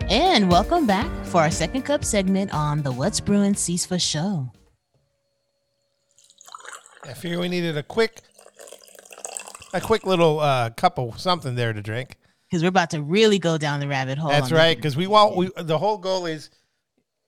And 0.09 0.49
welcome 0.51 0.85
back 0.85 1.09
for 1.25 1.39
our 1.39 1.51
second 1.51 1.83
cup 1.83 2.03
segment 2.03 2.53
on 2.53 2.81
the 2.83 2.91
What's 2.91 3.21
Brewing 3.21 3.53
CISFA 3.53 4.01
show. 4.01 4.51
I 7.05 7.13
figure 7.13 7.39
we 7.39 7.47
needed 7.47 7.77
a 7.77 7.83
quick, 7.83 8.21
a 9.73 9.81
quick 9.81 10.05
little 10.05 10.39
uh, 10.39 10.69
cup 10.71 10.97
of 10.99 11.19
something 11.19 11.55
there 11.55 11.73
to 11.73 11.81
drink. 11.81 12.17
Because 12.49 12.63
we're 12.63 12.69
about 12.69 12.89
to 12.91 13.01
really 13.01 13.39
go 13.39 13.57
down 13.57 13.79
the 13.79 13.87
rabbit 13.87 14.17
hole. 14.17 14.29
That's 14.29 14.51
right. 14.51 14.75
Because 14.75 14.97
we 14.97 15.07
want 15.07 15.35
we 15.37 15.49
the 15.57 15.77
whole 15.77 15.97
goal 15.97 16.25
is 16.25 16.49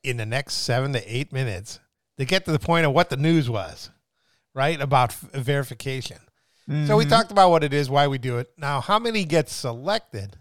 in 0.03 0.17
the 0.17 0.25
next 0.25 0.55
seven 0.55 0.91
to 0.93 1.01
eight 1.15 1.31
minutes 1.31 1.79
to 2.17 2.25
get 2.25 2.43
to 2.45 2.51
the 2.51 2.59
point 2.59 2.85
of 2.85 2.91
what 2.91 3.09
the 3.09 3.15
news 3.17 3.49
was, 3.49 3.89
right 4.53 4.79
about 4.81 5.11
f- 5.11 5.21
verification. 5.33 6.17
So 6.87 6.95
we 6.95 7.03
Mhm. 7.05 7.09
talked 7.09 7.31
about 7.31 7.49
what 7.49 7.63
it 7.63 7.73
is, 7.73 7.89
why 7.89 8.07
we 8.07 8.17
do 8.17 8.37
it. 8.37 8.49
Now, 8.57 8.79
how 8.79 8.97
many 8.99 9.25
get 9.25 9.49
selected? 9.49 10.37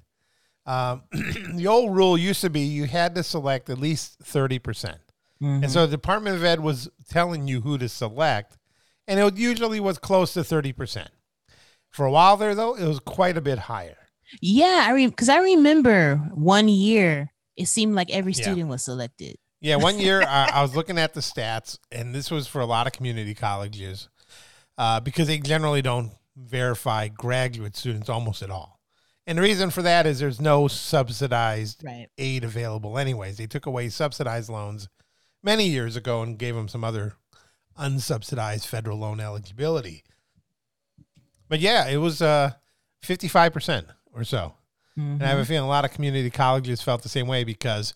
Um, 0.67 1.03
the 1.13 1.67
old 1.67 1.95
rule 1.97 2.17
used 2.17 2.41
to 2.43 2.51
be 2.51 2.61
you 2.61 2.85
had 2.85 3.15
to 3.17 3.23
select 3.25 3.69
at 3.71 3.79
least 3.79 4.19
thirty 4.23 4.59
percent, 4.61 4.99
Mhm. 5.43 5.63
and 5.65 5.71
so 5.73 5.87
the 5.87 5.91
Department 5.97 6.37
of 6.37 6.45
Ed 6.45 6.61
was 6.61 6.89
telling 7.09 7.49
you 7.49 7.61
who 7.63 7.77
to 7.79 7.89
select, 7.89 8.57
and 9.09 9.19
it 9.19 9.37
usually 9.37 9.81
was 9.81 9.99
close 9.99 10.33
to 10.35 10.45
thirty 10.45 10.73
percent. 10.73 11.11
For 11.93 12.07
a 12.07 12.11
while 12.11 12.37
there, 12.37 12.55
though, 12.55 12.75
it 12.75 12.87
was 12.87 13.01
quite 13.01 13.37
a 13.37 13.41
bit 13.41 13.59
higher. 13.59 13.97
Yeah, 14.41 14.87
I 14.89 15.07
because 15.07 15.29
I 15.29 15.39
remember 15.41 16.17
one 16.35 16.69
year 16.69 17.31
it 17.57 17.67
seemed 17.67 17.95
like 17.95 18.11
every 18.11 18.33
Yeah. 18.33 18.43
student 18.45 18.69
was 18.69 18.85
selected. 18.85 19.37
Yeah, 19.61 19.77
one 19.77 19.99
year 19.99 20.23
I, 20.27 20.51
I 20.55 20.63
was 20.63 20.75
looking 20.75 20.99
at 20.99 21.13
the 21.15 21.21
stats, 21.21 21.79
and 21.93 22.15
this 22.15 22.31
was 22.31 22.47
for 22.49 22.61
a 22.61 22.67
lot 22.67 22.87
of 22.87 22.93
community 22.95 23.35
colleges 23.35 24.09
uh, 24.79 25.01
because 25.01 25.27
they 25.29 25.39
generally 25.39 25.83
don't 25.83 26.13
verify 26.35 27.09
graduate 27.09 27.77
students 27.77 28.09
almost 28.09 28.43
at 28.43 28.51
all. 28.51 28.81
And 29.27 29.37
the 29.39 29.43
reason 29.43 29.71
for 29.71 29.83
that 29.83 30.07
is 30.07 30.19
there's 30.19 30.41
no 30.41 30.67
subsidized 30.67 31.85
Right. 31.85 32.09
aid 32.19 32.43
available, 32.43 32.99
anyways. 32.99 33.37
They 33.37 33.47
took 33.47 33.67
away 33.67 33.91
subsidized 33.91 34.49
loans 34.49 34.89
many 35.43 35.69
years 35.69 35.95
ago 35.95 36.23
and 36.23 36.39
gave 36.39 36.55
them 36.55 36.69
some 36.69 36.83
other 36.83 37.17
unsubsidized 37.79 38.67
federal 38.67 38.99
loan 38.99 39.21
eligibility. 39.21 40.05
But 41.53 41.61
yeah, 41.61 41.87
it 41.87 41.99
was 41.99 42.23
uh, 42.23 42.53
55% 43.05 43.85
or 44.15 44.25
so. 44.25 44.55
And 44.97 45.23
I 45.23 45.27
have 45.27 45.39
a 45.39 45.45
feeling 45.45 45.65
a 45.65 45.69
lot 45.69 45.85
of 45.85 45.91
community 45.93 46.31
colleges 46.31 46.81
felt 46.81 47.03
the 47.03 47.11
same 47.11 47.27
way 47.27 47.45
because 47.45 47.93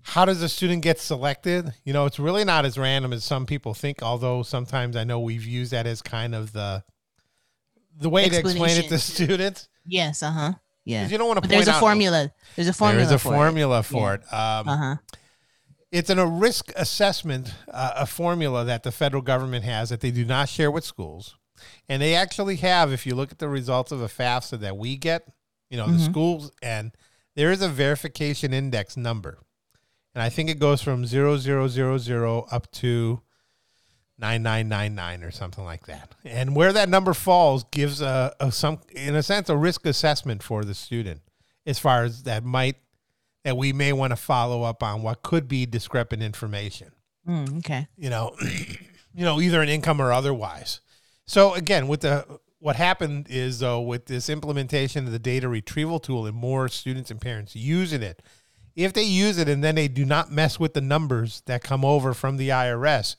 how 0.00 0.24
does 0.24 0.40
a 0.40 0.48
student 0.48 0.80
get 0.82 0.98
selected? 0.98 1.74
You 1.84 1.92
know, 1.92 2.06
it's 2.06 2.18
really 2.18 2.44
not 2.44 2.64
as 2.64 2.78
random 2.78 3.12
as 3.12 3.24
some 3.24 3.44
people 3.44 3.74
think, 3.74 4.02
although 4.02 4.42
sometimes 4.42 4.96
I 4.96 5.04
know 5.04 5.20
we've 5.20 5.44
used 5.44 5.72
that 5.72 5.86
as 5.86 6.00
kind 6.00 6.34
of 6.34 6.54
the 6.54 6.82
the 7.98 8.08
way 8.08 8.26
to 8.26 8.38
explain 8.38 8.78
it 8.78 8.88
to 8.88 8.98
students. 8.98 9.68
Yes. 9.86 10.22
Uh 10.22 10.30
huh. 10.30 10.52
Yeah. 10.86 11.06
you 11.08 11.18
don't 11.18 11.28
want 11.28 11.36
to 11.36 11.40
But 11.42 11.50
point 11.50 11.66
there's 11.66 11.68
a 11.68 11.72
out- 11.72 11.80
formula. 11.80 12.32
There's 12.56 12.68
a 12.68 12.72
formula. 12.72 13.04
There 13.04 13.06
is 13.06 13.12
a 13.12 13.18
for 13.18 13.34
formula 13.34 13.82
for 13.82 14.14
it. 14.14 14.20
Um, 14.32 14.66
Uh 14.68 14.76
huh. 14.78 14.96
It's 15.90 16.08
in 16.08 16.18
a 16.18 16.26
risk 16.26 16.72
assessment, 16.74 17.52
uh, 17.70 17.92
a 17.96 18.06
formula 18.06 18.64
that 18.64 18.82
the 18.82 18.92
federal 18.92 19.20
government 19.20 19.66
has 19.66 19.90
that 19.90 20.00
they 20.00 20.10
do 20.10 20.24
not 20.24 20.48
share 20.48 20.70
with 20.70 20.84
schools. 20.84 21.36
And 21.88 22.00
they 22.02 22.14
actually 22.14 22.56
have, 22.56 22.92
if 22.92 23.06
you 23.06 23.14
look 23.14 23.32
at 23.32 23.38
the 23.38 23.48
results 23.48 23.92
of 23.92 24.00
a 24.02 24.08
FAFSA 24.08 24.60
that 24.60 24.76
we 24.76 24.96
get, 24.96 25.26
you 25.70 25.76
know, 25.76 25.86
the 25.88 25.98
Mhm. 25.98 26.04
schools, 26.10 26.50
and 26.62 26.92
there 27.34 27.50
is 27.52 27.62
a 27.62 27.68
verification 27.68 28.52
index 28.52 28.96
number. 28.96 29.38
And 30.14 30.22
I 30.22 30.28
think 30.28 30.50
it 30.50 30.58
goes 30.58 30.82
from 30.82 31.06
0000 31.06 32.44
up 32.50 32.70
to 32.72 33.22
9999 34.18 35.22
or 35.24 35.30
something 35.30 35.64
like 35.64 35.86
that. 35.86 36.14
And 36.24 36.54
where 36.54 36.72
that 36.72 36.88
number 36.88 37.14
falls 37.14 37.64
gives 37.70 38.00
a, 38.00 38.34
a 38.38 38.52
some 38.52 38.80
in 38.94 39.14
a 39.14 39.22
sense 39.22 39.48
a 39.48 39.56
risk 39.56 39.86
assessment 39.86 40.42
for 40.42 40.64
the 40.64 40.74
student 40.74 41.22
as 41.66 41.78
far 41.78 42.04
as 42.04 42.24
that 42.24 42.44
might 42.44 42.76
that 43.44 43.56
we 43.56 43.72
may 43.72 43.92
want 43.92 44.10
to 44.12 44.16
follow 44.16 44.62
up 44.62 44.82
on 44.82 45.02
what 45.02 45.22
could 45.22 45.48
be 45.48 45.66
discrepant 45.66 46.22
information 46.22 46.92
Mm, 47.26 47.58
okay. 47.58 47.86
you 47.96 48.10
know 48.10 48.36
you 49.14 49.24
know 49.24 49.40
either 49.40 49.62
an 49.62 49.68
income 49.68 50.00
or 50.00 50.12
otherwise 50.12 50.80
so 51.32 51.54
again 51.54 51.88
with 51.88 52.00
the 52.00 52.24
what 52.58 52.76
happened 52.76 53.26
is 53.28 53.58
though 53.58 53.80
with 53.80 54.06
this 54.06 54.28
implementation 54.28 55.06
of 55.06 55.12
the 55.12 55.18
data 55.18 55.48
retrieval 55.48 55.98
tool 55.98 56.26
and 56.26 56.36
more 56.36 56.68
students 56.68 57.10
and 57.10 57.20
parents 57.20 57.56
using 57.56 58.02
it 58.02 58.22
if 58.74 58.92
they 58.92 59.02
use 59.02 59.38
it 59.38 59.48
and 59.48 59.62
then 59.62 59.74
they 59.74 59.88
do 59.88 60.04
not 60.04 60.30
mess 60.30 60.58
with 60.58 60.74
the 60.74 60.80
numbers 60.80 61.42
that 61.46 61.62
come 61.62 61.84
over 61.84 62.14
from 62.14 62.36
the 62.36 62.48
IRS 62.48 63.16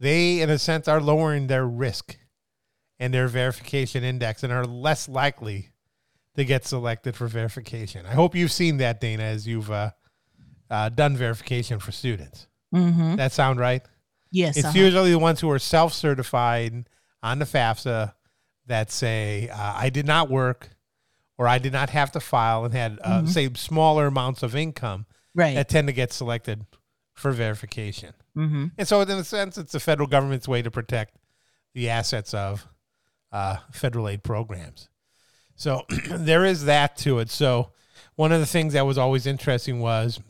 they 0.00 0.40
in 0.40 0.50
a 0.50 0.58
sense 0.58 0.88
are 0.88 1.00
lowering 1.00 1.46
their 1.46 1.66
risk 1.66 2.16
and 2.98 3.12
their 3.12 3.28
verification 3.28 4.04
index 4.04 4.42
and 4.42 4.52
are 4.52 4.66
less 4.66 5.08
likely 5.08 5.70
to 6.36 6.44
get 6.44 6.64
selected 6.64 7.16
for 7.16 7.28
verification. 7.28 8.06
I 8.06 8.12
hope 8.12 8.34
you've 8.34 8.52
seen 8.52 8.78
that, 8.78 9.00
Dana, 9.00 9.22
as 9.22 9.46
you've 9.46 9.70
uh, 9.70 9.90
uh, 10.70 10.88
done 10.88 11.16
verification 11.16 11.78
for 11.78 11.92
students. 11.92 12.48
Mm-hmm. 12.74 13.16
That 13.16 13.32
sound 13.32 13.60
right? 13.60 13.82
Yes. 14.30 14.56
It's 14.56 14.66
uh-huh. 14.66 14.78
usually 14.78 15.10
the 15.12 15.18
ones 15.18 15.40
who 15.40 15.50
are 15.50 15.58
self-certified 15.58 16.88
on 17.24 17.38
the 17.40 17.44
FAFSA 17.46 18.12
that 18.66 18.90
say 18.90 19.48
uh, 19.48 19.72
I 19.76 19.88
did 19.90 20.06
not 20.06 20.30
work 20.30 20.68
or 21.38 21.48
I 21.48 21.58
did 21.58 21.72
not 21.72 21.90
have 21.90 22.12
to 22.12 22.20
file 22.20 22.64
and 22.64 22.72
had 22.72 22.98
uh, 23.02 23.22
Mhm. 23.22 23.28
say 23.28 23.50
smaller 23.54 24.06
amounts 24.06 24.42
of 24.42 24.54
income 24.54 25.06
right. 25.34 25.54
that 25.56 25.68
tend 25.68 25.88
to 25.88 25.92
get 25.92 26.12
selected 26.12 26.64
for 27.14 27.32
verification. 27.32 28.12
mm-hmm. 28.36 28.66
And 28.78 28.86
so, 28.88 29.00
in 29.00 29.10
a 29.10 29.24
sense, 29.24 29.56
it's 29.58 29.72
the 29.72 29.80
federal 29.80 30.08
government's 30.08 30.46
way 30.48 30.62
to 30.62 30.70
protect 30.70 31.16
the 31.74 31.88
assets 31.90 32.34
of 32.34 32.66
uh, 33.32 33.56
federal 33.72 34.08
aid 34.08 34.22
programs. 34.22 34.88
So 35.56 35.82
there 36.10 36.44
is 36.44 36.64
that 36.66 36.96
to 36.98 37.18
it. 37.20 37.30
So 37.30 37.72
one 38.16 38.32
of 38.32 38.40
the 38.40 38.46
things 38.46 38.74
that 38.74 38.86
was 38.86 38.98
always 38.98 39.26
interesting 39.26 39.80
was 39.80 40.20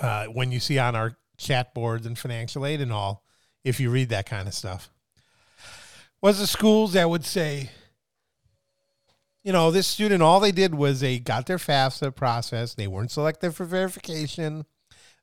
uh, 0.00 0.26
when 0.26 0.52
you 0.52 0.60
see 0.60 0.78
on 0.78 0.94
our 0.96 1.16
chat 1.38 1.72
boards 1.74 2.04
and 2.06 2.18
financial 2.18 2.66
aid 2.66 2.80
and 2.82 2.92
all, 2.92 3.22
if 3.64 3.80
you 3.80 3.90
read 3.90 4.10
that 4.10 4.26
kind 4.26 4.46
of 4.48 4.54
stuff, 4.54 4.90
was 6.20 6.38
the 6.38 6.46
schools 6.46 6.92
that 6.94 7.08
would 7.08 7.24
say, 7.24 7.70
you 9.42 9.52
know, 9.52 9.70
this 9.70 9.86
student, 9.86 10.22
all 10.22 10.40
they 10.40 10.52
did 10.52 10.74
was 10.74 11.00
they 11.00 11.18
got 11.18 11.46
their 11.46 11.58
FAFSA 11.58 12.14
process. 12.14 12.74
They 12.74 12.88
weren't 12.88 13.10
selected 13.10 13.54
for 13.54 13.64
verification. 13.64 14.66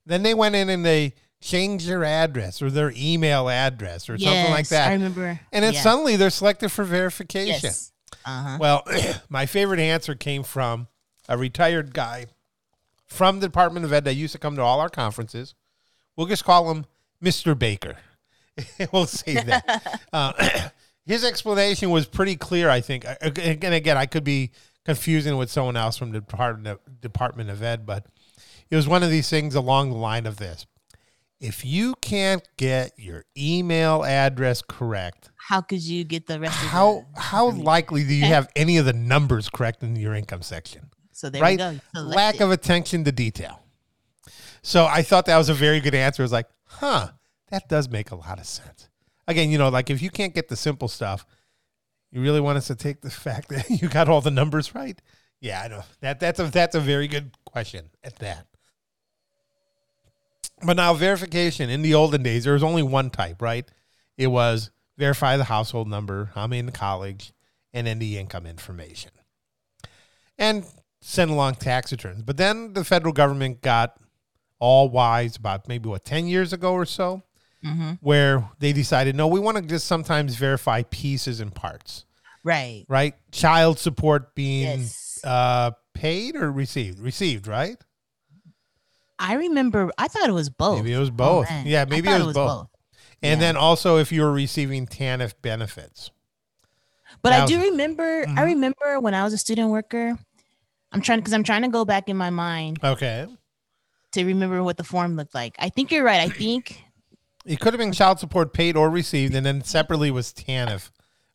Then 0.06 0.24
they 0.24 0.34
went 0.34 0.56
in 0.56 0.70
and 0.70 0.86
they 0.86 1.14
changed 1.42 1.88
their 1.88 2.06
address 2.06 2.62
or 2.62 2.72
their 2.72 2.94
email 2.96 3.50
address 3.50 4.10
or 4.10 4.18
something 4.18 4.52
like 4.52 4.70
that. 4.70 4.90
I 4.90 4.94
remember. 4.94 5.40
and 5.52 5.64
then 5.64 5.74
yeah. 5.74 5.82
suddenly 5.82 6.16
they're 6.16 6.30
selected 6.30 6.70
for 6.70 6.86
verification. 6.86 7.60
Yes. 7.64 7.92
Uh-huh. 8.26 8.58
Well, 8.60 8.84
my 9.30 9.46
favorite 9.46 9.80
answer 9.80 10.16
came 10.16 10.44
from 10.44 10.88
a 11.28 11.38
retired 11.38 11.94
guy 11.94 12.28
from 13.08 13.40
the 13.40 13.48
Department 13.48 13.86
of 13.86 13.94
Ed 13.94 14.06
that 14.06 14.16
used 14.16 14.34
to 14.34 14.40
come 14.40 14.56
to 14.56 14.62
all 14.62 14.80
our 14.80 14.90
conferences. 14.90 15.54
We'll 16.16 16.28
just 16.28 16.46
call 16.46 16.72
him 16.72 16.86
Mr. 17.22 17.58
Baker. 17.58 17.98
we'll 18.92 19.06
say 19.06 19.34
that. 19.36 20.02
uh, 20.14 20.70
his 21.06 21.24
explanation 21.24 21.90
was 21.90 22.06
pretty 22.06 22.36
clear, 22.36 22.70
I 22.70 22.82
think. 22.82 23.06
and 23.06 23.38
Again, 23.38 23.74
again, 23.74 23.98
I 23.98 24.06
could 24.06 24.24
be 24.24 24.52
confusing 24.86 25.38
with 25.38 25.50
someone 25.50 25.78
else 25.78 25.98
from 25.98 26.12
the 26.12 26.20
Department 26.20 26.68
of, 26.68 27.02
Department 27.02 27.50
of 27.50 27.62
Ed, 27.64 27.86
but 27.86 28.06
it 28.70 28.76
was 28.76 28.88
one 28.88 29.04
of 29.04 29.10
these 29.10 29.30
things 29.30 29.56
along 29.56 29.90
the 29.90 29.98
line 29.98 30.26
of 30.26 30.38
this. 30.38 30.66
If 31.40 31.66
you 31.66 31.96
can't 32.02 32.48
get 32.56 32.94
your 32.98 33.26
email 33.38 34.06
address 34.06 34.62
correct, 34.62 35.30
How 35.36 35.60
could 35.60 35.82
you 35.82 36.06
get 36.06 36.26
the 36.28 36.40
rest 36.40 36.56
how 36.56 37.00
of 37.00 37.16
the 37.16 37.20
how 37.22 37.50
likely 37.52 38.06
do 38.06 38.14
you 38.14 38.24
eh? 38.26 38.30
have 38.30 38.48
any 38.56 38.78
of 38.78 38.86
the 38.86 38.94
numbers 38.94 39.50
correct 39.50 39.84
in 39.84 39.98
your 39.98 40.14
income 40.16 40.42
section? 40.42 40.90
So 41.12 41.30
there 41.30 41.42
right? 41.42 41.52
we 41.52 41.58
go. 41.58 41.80
Select 41.94 42.16
Lack 42.16 42.40
of 42.40 42.52
attention 42.52 43.04
to 43.04 43.12
detail. 43.12 43.60
So 44.62 44.86
I 44.86 45.02
thought 45.02 45.26
that 45.26 45.38
was 45.38 45.50
a 45.50 45.54
very 45.54 45.82
good 45.82 45.94
answer. 45.94 46.24
It 46.24 46.26
was 46.26 46.32
like, 46.32 46.48
huh, 46.66 47.10
that 47.50 47.68
does 47.68 47.90
make 47.90 48.12
a 48.12 48.16
lot 48.16 48.40
of 48.40 48.46
sense. 48.46 48.88
Again, 49.28 49.50
you 49.50 49.58
know, 49.58 49.70
like 49.70 49.90
if 49.90 50.02
you 50.02 50.10
can't 50.10 50.34
get 50.34 50.50
the 50.50 50.56
simple 50.56 50.88
stuff, 50.88 51.26
you 52.12 52.22
really 52.22 52.42
want 52.42 52.58
us 52.58 52.68
to 52.68 52.76
take 52.76 53.02
the 53.02 53.10
fact 53.26 53.50
that 53.50 53.70
you 53.70 53.90
got 53.90 54.10
all 54.10 54.22
the 54.22 54.32
numbers 54.32 54.76
right? 54.76 55.00
Yeah, 55.40 55.62
I 55.62 55.68
know. 55.68 55.84
That 56.00 56.20
that's 56.20 56.40
a 56.40 56.46
that's 56.46 56.76
a 56.76 56.80
very 56.80 57.08
good 57.08 57.32
question 57.46 57.90
at 58.04 58.16
that. 58.20 58.48
But 60.66 60.78
now 60.78 60.94
verification 60.94 61.70
in 61.70 61.82
the 61.82 61.94
olden 61.94 62.24
days, 62.24 62.46
there 62.46 62.54
was 62.54 62.64
only 62.64 62.84
one 62.84 63.10
type, 63.10 63.42
right? 63.42 63.70
It 64.18 64.28
was 64.28 64.72
verify 64.98 65.36
the 65.36 65.44
household 65.44 65.90
number, 65.90 66.32
how 66.36 66.48
many 66.48 66.60
in 66.60 66.66
the 66.66 66.72
college, 66.72 67.34
and 67.74 67.88
then 67.88 68.00
the 68.00 68.18
income 68.18 68.46
information. 68.46 69.12
And 70.38 70.66
send 71.02 71.30
along 71.30 71.56
tax 71.56 71.92
returns. 71.92 72.22
But 72.24 72.38
then 72.38 72.74
the 72.74 72.86
federal 72.86 73.14
government 73.14 73.62
got 73.62 73.98
all 74.60 74.88
wise 74.88 75.36
about 75.36 75.68
maybe 75.68 75.90
what 75.90 76.06
10 76.06 76.28
years 76.28 76.54
ago 76.54 76.72
or 76.72 76.86
so, 76.86 77.24
Mhm. 77.64 77.98
where 78.02 78.50
they 78.60 78.74
decided, 78.74 79.16
no, 79.16 79.28
we 79.28 79.40
want 79.40 79.58
to 79.58 79.64
just 79.64 79.88
sometimes 79.88 80.36
verify 80.36 80.84
pieces 80.84 81.40
and 81.40 81.54
parts, 81.56 82.06
Right. 82.44 82.86
right? 82.90 83.16
Child 83.32 83.80
support 83.80 84.36
being 84.36 84.80
Yes. 84.82 85.20
uh, 85.24 85.72
paid 85.94 86.36
or 86.36 86.52
received? 86.52 87.00
Received, 87.00 87.48
right? 87.48 87.78
I 89.20 89.36
remember. 89.36 89.90
I 89.98 90.08
thought 90.08 90.28
it 90.28 90.34
was 90.34 90.50
both. 90.50 90.78
Maybe 90.80 90.94
it 90.94 90.98
was 90.98 91.10
Oh, 91.10 91.14
both. 91.14 91.50
man. 91.50 91.66
yeah, 91.66 91.86
maybe 91.86 92.08
thought 92.10 92.22
it 92.22 92.26
was, 92.26 92.34
both. 92.36 92.68
And 93.22 93.40
Yeah. 93.40 93.48
then 93.48 93.58
also 93.58 93.98
if 93.98 94.12
you 94.12 94.22
were 94.22 94.32
receiving 94.34 94.86
TANF 94.86 95.34
benefits. 95.42 96.12
But 97.22 97.30
That 97.30 97.44
I 97.44 97.46
do 97.46 97.60
was- 97.60 97.70
remember. 97.70 98.26
Mhm. 98.26 98.38
I 98.38 98.44
remember 98.44 99.00
when 99.00 99.14
I 99.14 99.24
was 99.24 99.32
a 99.34 99.38
student 99.38 99.70
worker. 99.70 100.18
I'm 100.92 101.02
trying 101.02 101.20
because 101.20 101.34
I'm 101.34 101.44
trying 101.44 101.62
to 101.62 101.70
go 101.70 101.86
back 101.86 102.10
in 102.10 102.18
my 102.18 102.30
mind 102.30 102.80
Okay. 102.84 103.28
to 104.12 104.26
remember 104.26 104.62
what 104.62 104.78
the 104.78 104.84
form 104.84 105.16
looked 105.16 105.34
like. 105.34 105.56
I 105.58 105.70
think 105.70 105.90
you're 105.92 106.04
right. 106.04 106.20
I 106.20 106.28
think. 106.30 106.83
It 107.46 107.60
could 107.60 107.74
have 107.74 107.80
been 107.80 107.92
child 107.92 108.20
support 108.20 108.54
paid 108.54 108.76
or 108.78 108.90
received, 108.90 109.36
and 109.36 109.46
then 109.46 109.64
separately 109.64 110.12
was 110.12 110.32
TANF 110.34 110.90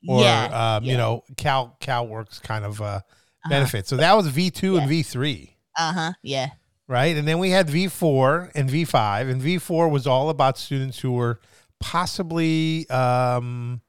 or 0.08 0.22
yeah. 0.22 0.76
um, 0.76 0.84
you 0.84 0.96
know 0.96 1.24
Cal 1.36 1.76
CalWorks 1.80 2.40
kind 2.42 2.64
of 2.64 2.80
uh, 2.80 2.84
Uh-huh. 2.84 3.50
benefits. 3.50 3.88
So 3.88 3.96
that 3.96 4.14
was 4.16 4.26
V 4.28 4.50
two 4.50 4.76
and 4.78 4.88
V 4.88 5.02
three, 5.02 5.56
Uh 5.76 5.92
huh. 5.92 6.12
Yeah. 6.22 6.48
right? 6.86 7.16
And 7.16 7.26
then 7.28 7.38
we 7.38 7.50
had 7.50 7.68
V 7.68 7.88
four 7.88 8.50
and 8.54 8.70
V 8.70 8.84
five, 8.84 9.28
and 9.28 9.40
V 9.42 9.58
four 9.58 9.88
was 9.88 10.06
all 10.06 10.30
about 10.30 10.56
students 10.58 10.98
who 11.00 11.12
were 11.12 11.40
possibly 11.80 12.88
um, 12.90 13.80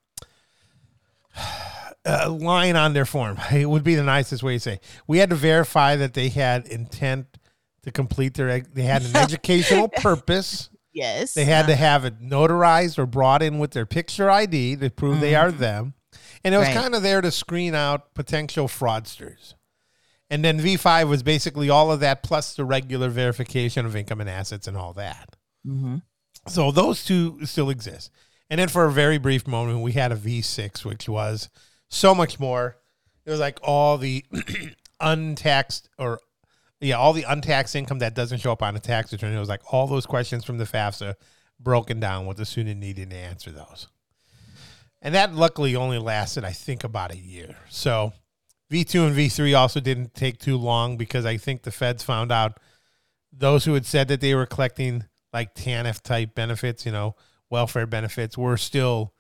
uh, 2.06 2.30
lying 2.30 2.76
on 2.76 2.94
their 2.94 3.06
form. 3.06 3.38
It 3.52 3.70
would 3.70 3.84
be 3.84 3.96
the 3.96 4.04
nicest 4.04 4.44
way 4.44 4.54
to 4.56 4.60
say. 4.60 4.80
We 5.08 5.20
had 5.20 5.30
to 5.30 5.36
verify 5.36 5.96
that 5.96 6.14
they 6.14 6.30
had 6.30 6.68
intent 6.68 7.28
to 7.84 7.92
complete 7.92 8.34
their. 8.34 8.60
They 8.62 8.84
had 8.84 9.04
an 9.04 9.16
educational 9.16 9.88
purpose. 9.90 10.70
Yes. 11.00 11.34
They 11.34 11.46
had 11.46 11.68
to 11.68 11.76
have 11.76 12.06
it 12.06 12.22
notarized 12.22 12.98
or 12.98 13.06
brought 13.06 13.42
in 13.42 13.58
with 13.60 13.72
their 13.72 13.86
picture 13.86 14.30
ID 14.30 14.76
to 14.78 14.90
prove 14.90 15.20
they 15.20 15.36
are 15.36 15.52
them. 15.52 15.94
And 16.44 16.54
it 16.54 16.58
was 16.58 16.68
Right. 16.68 16.76
kind 16.78 16.96
of 16.96 17.02
there 17.04 17.22
to 17.22 17.32
screen 17.32 17.74
out 17.76 18.14
potential 18.14 18.68
fraudsters. 18.68 19.54
And 20.30 20.44
then 20.46 20.60
V5 20.60 21.08
was 21.10 21.24
basically 21.24 21.70
all 21.70 21.92
of 21.92 22.00
that 22.02 22.22
plus 22.24 22.54
the 22.56 22.64
regular 22.66 23.10
verification 23.10 23.86
of 23.86 23.96
income 23.96 24.22
and 24.22 24.30
assets 24.30 24.68
and 24.68 24.78
all 24.78 24.94
that. 24.94 25.36
mhm. 25.68 26.02
So 26.48 26.72
those 26.72 27.04
two 27.04 27.46
still 27.46 27.70
exist. 27.70 28.12
And 28.50 28.60
then 28.60 28.70
for 28.70 28.86
a 28.86 28.92
very 28.92 29.18
brief 29.18 29.46
moment, 29.48 29.82
we 29.82 29.92
had 29.92 30.12
a 30.12 30.16
V6, 30.16 30.84
which 30.86 31.08
was 31.10 31.50
so 31.90 32.16
much 32.16 32.40
more. 32.40 32.78
It 33.26 33.32
was 33.32 33.40
like 33.40 33.60
all 33.62 33.98
the 33.98 34.26
untaxed 35.00 35.90
or 35.98 36.20
yeah, 36.82 36.96
all 36.96 37.14
the 37.14 37.24
untaxed 37.24 37.76
income 37.76 38.00
that 38.00 38.14
doesn't 38.14 38.40
show 38.40 38.52
up 38.52 38.64
on 38.64 38.76
a 38.76 38.80
tax 38.80 39.12
return. 39.12 39.34
It 39.34 39.40
was 39.40 39.50
like 39.50 39.74
all 39.74 39.88
those 39.88 40.06
questions 40.06 40.46
from 40.46 40.58
the 40.58 40.66
FAFSA 40.66 41.16
broken 41.60 42.00
down 42.00 42.26
with 42.26 42.38
the 42.38 42.46
student 42.46 42.80
needing 42.80 43.10
to 43.10 43.16
answer 43.16 43.52
those. 43.52 43.88
And 45.02 45.16
that 45.16 45.34
luckily 45.34 45.76
only 45.76 45.98
lasted, 45.98 46.44
I 46.44 46.52
think, 46.52 46.84
about 46.84 47.14
a 47.14 47.18
year. 47.18 47.58
So 47.70 48.14
V2 48.72 49.08
and 49.08 49.16
V3 49.16 49.58
also 49.58 49.80
didn't 49.80 50.14
take 50.14 50.40
too 50.40 50.58
long 50.58 50.98
because 50.98 51.26
I 51.26 51.38
think 51.38 51.64
the 51.64 51.72
feds 51.72 52.04
found 52.04 52.32
out 52.32 52.60
those 53.32 53.66
who 53.66 53.74
had 53.74 53.86
said 53.86 54.08
that 54.08 54.22
they 54.22 54.36
were 54.36 54.46
collecting 54.46 55.06
like 55.34 55.56
TANF 55.56 56.02
type 56.02 56.36
benefits, 56.36 56.86
you 56.86 56.92
know, 56.92 57.16
welfare 57.50 57.88
benefits, 57.88 58.38
were 58.38 58.58
still 58.58 59.14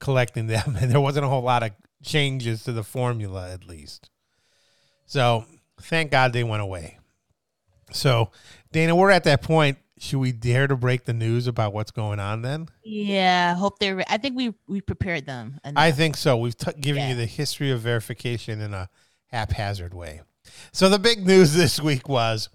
collecting 0.00 0.46
them. 0.46 0.76
And 0.80 0.90
there 0.90 1.00
wasn't 1.00 1.26
a 1.26 1.28
whole 1.28 1.42
lot 1.42 1.62
of 1.62 1.70
changes 2.02 2.64
to 2.64 2.72
the 2.72 2.84
formula, 2.84 3.50
at 3.50 3.66
least. 3.66 4.10
So 5.06 5.44
thank 5.80 6.10
God 6.10 6.32
they 6.32 6.44
went 6.44 6.62
away. 6.62 6.98
So, 7.92 8.30
Dana, 8.72 8.94
we're 8.96 9.10
at 9.10 9.24
that 9.24 9.42
point. 9.42 9.78
Should 9.98 10.18
we 10.18 10.32
dare 10.32 10.66
to 10.66 10.76
break 10.76 11.04
the 11.06 11.14
news 11.14 11.46
about 11.46 11.72
what's 11.72 11.90
going 11.90 12.20
on 12.20 12.42
then? 12.42 12.68
Yeah. 12.84 13.54
Hope 13.54 13.78
they're. 13.78 13.96
re- 13.96 14.04
I 14.08 14.18
think 14.18 14.36
we 14.36 14.52
we 14.66 14.80
prepared 14.82 15.24
them. 15.24 15.58
enough. 15.64 15.82
I 15.82 15.90
think 15.92 16.16
so. 16.18 16.36
We've 16.36 16.56
t- 16.56 16.72
given 16.78 17.02
Yeah. 17.02 17.08
you 17.10 17.14
the 17.16 17.24
history 17.26 17.70
of 17.70 17.80
verification 17.80 18.60
in 18.60 18.74
a 18.74 18.90
haphazard 19.28 19.94
way. 19.94 20.20
So 20.72 20.88
the 20.90 20.98
big 20.98 21.26
news 21.26 21.54
this 21.56 21.80
week 21.80 22.08
was 22.08 22.50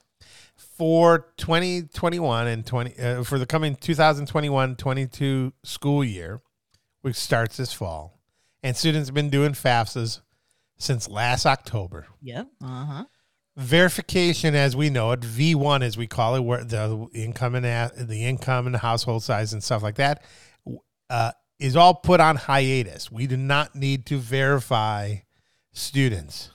for 0.56 1.28
2021 1.38 2.48
and 2.48 2.65
20 2.65 3.00
uh, 3.00 3.24
for 3.24 3.39
the 3.39 3.46
coming 3.48 3.76
2021-22 3.76 5.52
school 5.63 6.04
year, 6.04 6.41
which 7.02 7.15
starts 7.15 7.58
this 7.58 7.74
fall, 7.74 8.20
and 8.63 8.76
students 8.78 9.08
have 9.10 9.15
been 9.15 9.30
doing 9.30 9.54
FAFSAs 9.54 10.22
since 10.78 11.10
last 11.10 11.46
October. 11.46 12.06
Yep. 12.22 12.48
Uh 12.63 12.86
huh. 12.86 13.06
Verification, 13.62 14.56
as 14.56 14.76
we 14.76 14.89
know 14.89 15.12
it, 15.12 15.21
V1 15.21 15.82
as 15.84 15.97
we 15.97 16.08
call 16.08 16.36
it, 16.36 16.41
where 16.41 16.63
the 16.63 17.08
income 17.13 17.56
and 17.56 17.63
the 17.65 18.26
income 18.26 18.65
and 18.65 18.74
the 18.76 18.80
household 18.80 19.24
size 19.24 19.54
and 19.54 19.63
stuff 19.63 19.84
like 19.84 19.95
that, 19.95 20.24
uh, 21.10 21.32
is 21.60 21.76
all 21.76 21.93
put 21.93 22.19
on 22.19 22.36
hiatus. 22.36 23.12
We 23.12 23.28
do 23.28 23.38
not 23.38 23.76
need 23.76 24.06
to 24.08 24.17
verify 24.17 25.17
students. 25.74 26.50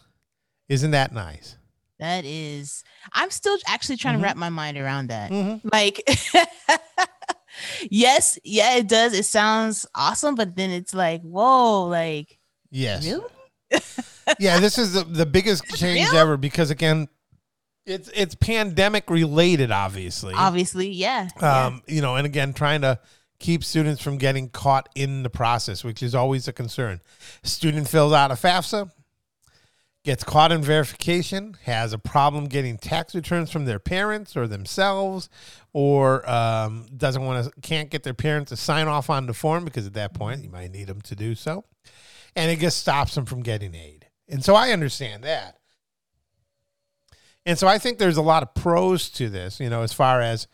Isn't 0.68 0.90
that 0.90 1.12
nice? 1.12 1.56
That 1.98 2.24
is. 2.24 2.82
I'm 3.12 3.30
still 3.30 3.56
actually 3.66 3.96
trying 3.96 4.16
Mhm. 4.16 4.18
to 4.18 4.24
wrap 4.24 4.36
my 4.36 4.48
mind 4.50 4.76
around 4.76 5.06
that. 5.08 5.30
Mm-hmm. 5.30 5.68
Like, 5.72 6.02
yes, 7.90 8.38
yeah, 8.44 8.76
it 8.76 8.88
does. 8.88 9.12
It 9.14 9.24
sounds 9.24 9.86
awesome, 9.94 10.34
but 10.34 10.56
then 10.56 10.70
it's 10.70 10.92
like, 10.94 11.22
whoa, 11.22 11.84
like, 11.84 12.38
Yes. 12.70 13.06
really? 13.06 13.24
Yeah, 14.38 14.60
this 14.60 14.78
is 14.78 14.92
the, 14.92 15.04
the 15.04 15.26
biggest 15.26 15.64
change 15.76 16.08
ever 16.14 16.36
because 16.36 16.70
again, 16.70 17.08
it's 17.84 18.10
it's 18.14 18.34
pandemic 18.34 19.08
related, 19.10 19.70
obviously. 19.70 20.34
Obviously, 20.34 20.88
yeah. 20.88 21.28
yeah. 21.40 21.66
um, 21.66 21.82
you 21.86 22.00
know, 22.00 22.16
and 22.16 22.26
again, 22.26 22.52
trying 22.52 22.80
to 22.80 22.98
keep 23.38 23.62
students 23.62 24.02
from 24.02 24.18
getting 24.18 24.48
caught 24.48 24.88
in 24.94 25.22
the 25.22 25.30
process, 25.30 25.84
which 25.84 26.02
is 26.02 26.14
always 26.14 26.48
a 26.48 26.52
concern. 26.52 27.00
Student 27.42 27.88
fills 27.88 28.12
out 28.12 28.30
a 28.30 28.34
FAFSA, 28.34 28.90
gets 30.04 30.24
caught 30.24 30.52
in 30.52 30.62
verification, 30.62 31.56
has 31.64 31.92
a 31.92 31.98
problem 31.98 32.46
getting 32.46 32.78
tax 32.78 33.14
returns 33.14 33.50
from 33.50 33.64
their 33.64 33.78
parents 33.78 34.36
or 34.36 34.46
themselves, 34.46 35.28
or 35.72 36.28
um, 36.28 36.86
doesn't 36.96 37.24
want 37.24 37.44
to, 37.44 37.60
can't 37.60 37.90
get 37.90 38.04
their 38.04 38.14
parents 38.14 38.50
to 38.50 38.56
sign 38.56 38.88
off 38.88 39.10
on 39.10 39.26
the 39.26 39.34
form 39.34 39.64
because 39.64 39.86
at 39.86 39.94
that 39.94 40.14
point 40.14 40.42
you 40.42 40.50
might 40.50 40.70
need 40.70 40.86
them 40.86 41.00
to 41.02 41.14
do 41.14 41.34
so, 41.34 41.64
and 42.36 42.50
it 42.50 42.60
just 42.60 42.78
stops 42.78 43.14
them 43.14 43.24
from 43.26 43.42
getting 43.42 43.74
aid. 43.74 44.06
And 44.28 44.44
so 44.44 44.54
I 44.54 44.70
understand 44.72 45.24
that. 45.24 45.58
And 47.44 47.58
so 47.58 47.66
I 47.68 47.78
think 47.78 47.98
there's 47.98 48.16
a 48.16 48.22
lot 48.22 48.42
of 48.42 48.54
pros 48.54 49.08
to 49.10 49.28
this, 49.28 49.60
you 49.60 49.70
know, 49.70 49.82
as 49.82 49.92
far 49.92 50.20
as 50.20 50.46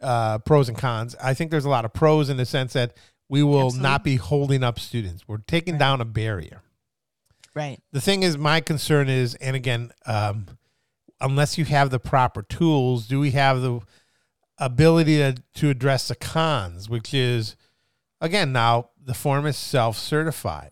uh, 0.00 0.38
pros 0.38 0.68
and 0.68 0.78
cons. 0.78 1.14
I 1.22 1.34
think 1.34 1.50
there's 1.50 1.64
a 1.66 1.68
lot 1.70 1.84
of 1.84 1.92
pros 1.92 2.30
in 2.30 2.36
the 2.38 2.46
sense 2.46 2.72
that 2.72 2.96
we 3.28 3.42
will 3.42 3.70
not 3.72 4.02
be 4.02 4.16
holding 4.16 4.64
up 4.64 4.78
students. 4.78 5.28
We're 5.28 5.38
taking 5.38 5.74
Right. 5.74 5.78
down 5.80 6.00
a 6.00 6.04
barrier. 6.06 6.62
right. 7.54 7.78
The 7.92 8.00
thing 8.00 8.22
is, 8.22 8.38
my 8.38 8.60
concern 8.60 9.08
is, 9.10 9.34
and 9.36 9.54
again, 9.56 9.90
um, 10.06 10.46
unless 11.20 11.58
you 11.58 11.64
have 11.66 11.90
the 11.90 11.98
proper 11.98 12.42
tools, 12.42 13.06
do 13.06 13.20
we 13.20 13.32
have 13.32 13.60
the 13.60 13.80
ability 14.56 15.16
to, 15.18 15.34
to 15.56 15.68
address 15.68 16.08
the 16.08 16.14
cons, 16.14 16.88
which 16.88 17.12
is, 17.12 17.56
again, 18.20 18.52
now 18.52 18.90
the 19.04 19.12
form 19.14 19.44
is 19.44 19.56
self 19.58 19.98
certified. 19.98 20.70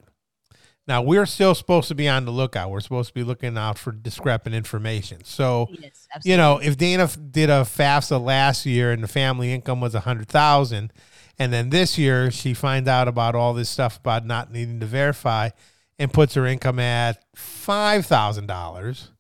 Now, 0.88 1.03
we're 1.03 1.27
still 1.27 1.55
supposed 1.55 1.88
to 1.88 1.94
be 1.96 2.09
on 2.09 2.25
the 2.27 2.31
lookout. 2.31 2.70
We're 2.70 2.81
supposed 2.81 3.09
to 3.09 3.14
be 3.14 3.25
looking 3.25 3.59
out 3.59 3.77
for 3.77 3.90
discrepant 3.90 4.55
information. 4.55 5.25
So, 5.25 5.68
Yes, 5.81 6.07
you 6.25 6.37
know, 6.37 6.59
if 6.59 6.77
Dana 6.77 7.05
f- 7.05 7.18
did 7.31 7.51
a 7.51 7.62
FAFSA 7.62 8.22
last 8.22 8.64
year 8.66 8.92
and 8.92 9.03
the 9.03 9.09
family 9.09 9.53
income 9.53 9.81
was 9.81 9.94
a 9.96 10.01
hundred 10.01 10.29
thousand, 10.29 10.92
and 11.38 11.53
then 11.53 11.70
this 11.70 11.99
year 11.99 12.31
she 12.31 12.55
finds 12.55 12.88
out 12.88 13.09
about 13.09 13.35
all 13.35 13.53
this 13.53 13.68
stuff 13.68 13.96
about 13.99 14.25
not 14.25 14.53
needing 14.53 14.79
to 14.81 14.87
verify, 14.87 15.51
and 15.99 16.12
puts 16.12 16.35
her 16.35 16.46
income 16.46 16.79
at 16.79 17.25
five 17.35 18.07
thousand 18.07 18.46
dollars, 18.46 19.11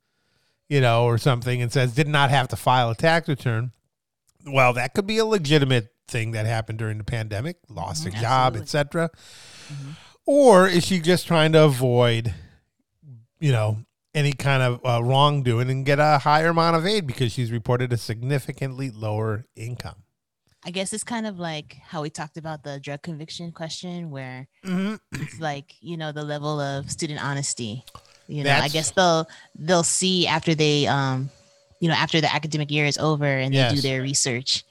you 0.68 0.80
know, 0.80 1.04
or 1.04 1.18
something, 1.18 1.60
and 1.60 1.72
says 1.72 1.94
did 1.94 2.06
not 2.06 2.30
have 2.30 2.46
to 2.48 2.56
file 2.56 2.90
a 2.90 2.94
tax 2.94 3.28
return. 3.28 3.72
Well, 4.46 4.72
that 4.74 4.94
could 4.94 5.06
be 5.08 5.18
a 5.18 5.24
legitimate 5.24 5.92
thing 6.06 6.30
that 6.30 6.46
happened 6.46 6.78
during 6.78 6.98
the 6.98 7.04
pandemic, 7.04 7.56
lost 7.68 8.06
a 8.06 8.10
Mhm, 8.10 8.20
job, 8.20 8.54
etc. 8.56 9.10
Mhm. 9.72 9.96
Or 10.26 10.66
is 10.66 10.84
she 10.84 11.00
just 11.00 11.26
trying 11.26 11.52
to 11.52 11.64
avoid, 11.64 12.34
you 13.38 13.52
know, 13.52 13.78
any 14.14 14.32
kind 14.32 14.62
of 14.62 14.80
uh, 14.84 15.02
wrongdoing 15.02 15.70
and 15.70 15.86
get 15.86 15.98
a 16.00 16.18
higher 16.18 16.48
amount 16.48 16.74
of 16.76 16.84
aid 16.86 17.06
because 17.06 17.32
she's 17.32 17.52
reported 17.52 17.92
a 17.92 17.96
significantly 17.96 18.90
lower 18.90 19.44
income? 19.54 20.02
I 20.64 20.70
guess 20.70 20.92
it's 20.92 21.04
kind 21.04 21.28
of 21.28 21.38
like 21.38 21.76
how 21.80 22.02
we 22.02 22.10
talked 22.10 22.36
about 22.38 22.64
the 22.64 22.80
drug 22.80 23.02
conviction 23.02 23.52
question, 23.52 24.10
where 24.10 24.48
Mm-hmm. 24.64 24.96
it's 25.22 25.38
like 25.38 25.74
you 25.80 25.96
know 25.96 26.10
the 26.10 26.24
level 26.24 26.58
of 26.60 26.90
student 26.90 27.24
honesty. 27.24 27.84
You 28.26 28.42
know, 28.42 28.50
I 28.50 28.66
guess 28.66 28.90
they'll 28.90 29.28
they'll 29.54 29.84
see 29.84 30.26
after 30.26 30.56
they 30.56 30.88
um, 30.88 31.30
you 31.78 31.88
know, 31.88 31.94
after 31.94 32.20
the 32.20 32.34
academic 32.34 32.72
year 32.72 32.84
is 32.86 32.98
over 32.98 33.26
and 33.26 33.54
they 33.54 33.68
do 33.72 33.80
their 33.80 34.02
research. 34.02 34.64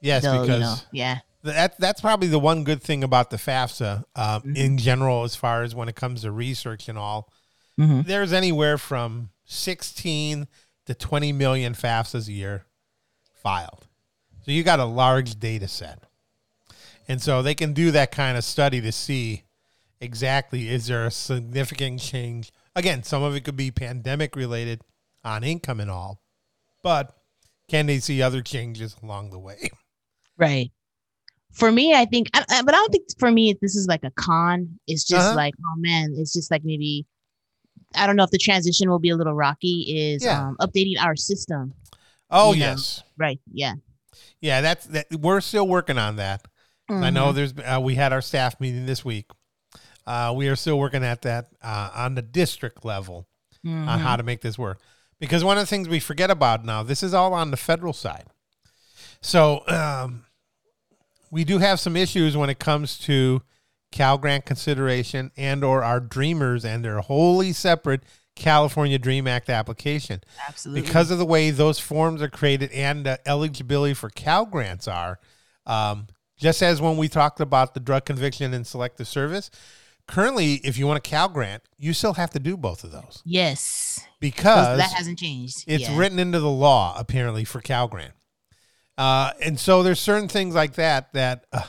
Yes, 0.00 0.22
because 0.24 0.48
you 0.48 0.58
know, 0.58 0.74
yeah, 0.90 1.18
that 1.42 1.78
that's 1.78 2.00
probably 2.00 2.28
the 2.28 2.38
one 2.38 2.64
good 2.64 2.82
thing 2.82 3.02
about 3.04 3.30
the 3.30 3.36
FAFSA 3.36 4.04
um, 4.14 4.42
Mhm. 4.42 4.56
in 4.56 4.78
general, 4.78 5.24
as 5.24 5.36
far 5.36 5.62
as 5.62 5.74
when 5.74 5.88
it 5.88 5.96
comes 5.96 6.22
to 6.22 6.30
research 6.30 6.88
and 6.88 6.98
all. 6.98 7.32
Mhm. 7.78 8.04
There's 8.06 8.32
anywhere 8.32 8.76
from 8.78 9.30
16 9.44 10.48
to 10.86 10.94
20 10.94 11.32
million 11.32 11.74
FAFSAs 11.74 12.28
a 12.28 12.32
year 12.32 12.66
filed. 13.42 13.86
So 14.44 14.50
you 14.50 14.62
got 14.62 14.80
a 14.80 14.84
large 14.84 15.38
data 15.38 15.68
set. 15.68 16.02
And 17.08 17.20
so 17.22 17.42
they 17.42 17.54
can 17.54 17.72
do 17.72 17.90
that 17.90 18.12
kind 18.12 18.36
of 18.38 18.44
study 18.44 18.80
to 18.82 18.92
see 18.92 19.44
exactly 20.00 20.68
is 20.68 20.86
there 20.86 21.06
a 21.06 21.10
significant 21.10 22.00
change. 22.00 22.52
Again, 22.76 23.02
some 23.02 23.22
of 23.22 23.34
it 23.34 23.40
could 23.44 23.56
be 23.56 23.70
pandemic 23.70 24.36
related 24.36 24.82
on 25.24 25.42
income 25.44 25.80
and 25.80 25.90
all, 25.90 26.22
but 26.82 27.16
can 27.68 27.86
they 27.86 27.98
see 27.98 28.22
other 28.22 28.42
changes 28.42 28.96
along 29.02 29.30
the 29.30 29.38
way? 29.38 29.70
right. 30.36 30.70
For 31.52 31.70
me, 31.72 31.94
I 31.94 32.04
think, 32.04 32.28
I, 32.34 32.44
I- 32.48 32.62
but 32.62 32.74
I 32.74 32.78
don't 32.78 32.92
think 32.92 33.08
for 33.18 33.30
me 33.30 33.56
this 33.60 33.74
is 33.76 33.86
like 33.86 34.04
a 34.04 34.10
con. 34.12 34.78
It's 34.86 35.04
just 35.04 35.26
Uh-huh. 35.28 35.36
like, 35.36 35.54
oh 35.66 35.74
man, 35.78 36.14
it's 36.16 36.32
just 36.32 36.50
like 36.50 36.64
maybe. 36.64 37.06
I 37.94 38.06
don't 38.06 38.14
know 38.14 38.22
if 38.22 38.30
the 38.30 38.38
transition 38.38 38.88
will 38.88 39.00
be 39.00 39.10
a 39.10 39.16
little 39.16 39.34
rocky. 39.34 39.82
Is 40.12 40.22
Yeah. 40.24 40.48
um, 40.48 40.56
updating 40.60 40.96
our 41.02 41.16
system, 41.16 41.74
Oh, 42.30 42.52
You 42.52 42.60
know. 42.60 42.66
yes. 42.66 43.02
right? 43.18 43.40
Yeah, 43.52 43.74
Yeah, 44.40 44.60
that's 44.60 44.86
that. 44.86 45.06
We're 45.12 45.40
still 45.40 45.66
working 45.66 45.98
on 45.98 46.16
that. 46.16 46.46
I 46.88 47.10
know 47.10 47.32
Mhm. 47.32 47.34
there's. 47.34 47.54
Uh, 47.58 47.80
we 47.80 47.94
had 47.96 48.12
our 48.12 48.20
staff 48.22 48.60
meeting 48.60 48.86
this 48.86 49.04
week. 49.04 49.26
Uh, 50.06 50.32
we 50.36 50.48
are 50.48 50.56
still 50.56 50.78
working 50.78 51.04
at 51.04 51.22
that 51.22 51.48
uh, 51.62 51.90
on 51.94 52.14
the 52.16 52.22
district 52.22 52.84
level 52.84 53.26
on 53.64 53.70
Mhm. 53.86 53.98
how 53.98 54.16
to 54.16 54.22
make 54.22 54.40
this 54.40 54.56
work. 54.58 54.80
Because 55.20 55.44
one 55.44 55.56
of 55.58 55.62
the 55.62 55.66
things 55.68 55.88
we 55.88 56.00
forget 56.00 56.30
about 56.30 56.64
now, 56.64 56.82
this 56.82 57.02
is 57.02 57.12
all 57.12 57.34
on 57.34 57.50
the 57.50 57.56
federal 57.56 57.92
side. 57.92 58.26
So 59.20 59.62
um, 59.68 60.24
we 61.30 61.44
do 61.44 61.58
have 61.58 61.80
some 61.80 61.96
issues 61.96 62.36
when 62.36 62.50
it 62.50 62.58
comes 62.58 62.98
to 62.98 63.42
Cal 63.92 64.18
Grant 64.18 64.44
consideration 64.44 65.30
and 65.36 65.64
or 65.64 65.82
our 65.82 66.00
Dreamers 66.00 66.64
and 66.64 66.84
their 66.84 67.00
wholly 67.00 67.52
separate 67.52 68.02
California 68.36 68.98
Dream 68.98 69.26
Act 69.26 69.50
application 69.50 70.22
absolutely 70.48 70.82
because 70.82 71.10
of 71.10 71.18
the 71.18 71.26
way 71.26 71.50
those 71.50 71.78
forms 71.78 72.22
are 72.22 72.28
created 72.28 72.70
and 72.72 73.04
the 73.04 73.20
eligibility 73.28 73.94
for 73.94 74.08
Cal 74.08 74.46
grants 74.46 74.88
are. 74.88 75.18
Um, 75.66 76.06
just 76.38 76.62
as 76.62 76.80
when 76.80 76.96
we 76.96 77.06
talked 77.06 77.40
about 77.40 77.74
the 77.74 77.80
drug 77.80 78.06
conviction 78.06 78.54
and 78.54 78.66
selective 78.66 79.06
service, 79.06 79.50
currently, 80.06 80.54
if 80.64 80.78
you 80.78 80.86
want 80.86 80.96
a 80.96 81.02
Cal 81.02 81.28
grant, 81.28 81.62
you 81.76 81.92
still 81.92 82.14
have 82.14 82.30
to 82.30 82.38
do 82.38 82.56
both 82.56 82.82
of 82.82 82.92
those 82.92 83.22
yes, 83.26 84.00
because 84.20 84.78
that 84.78 84.92
hasn't 84.92 85.18
changed. 85.18 85.64
it's 85.66 85.88
yeah. 85.88 85.98
written 85.98 86.18
into 86.18 86.40
the 86.40 86.50
law 86.50 86.94
apparently 86.98 87.44
for 87.44 87.60
Cal 87.60 87.88
grant. 87.88 88.14
Uh, 88.98 89.32
and 89.42 89.58
so 89.58 89.82
there's 89.82 90.00
certain 90.00 90.28
things 90.28 90.54
like 90.54 90.74
that 90.74 91.12
that 91.14 91.46
uh, 91.52 91.62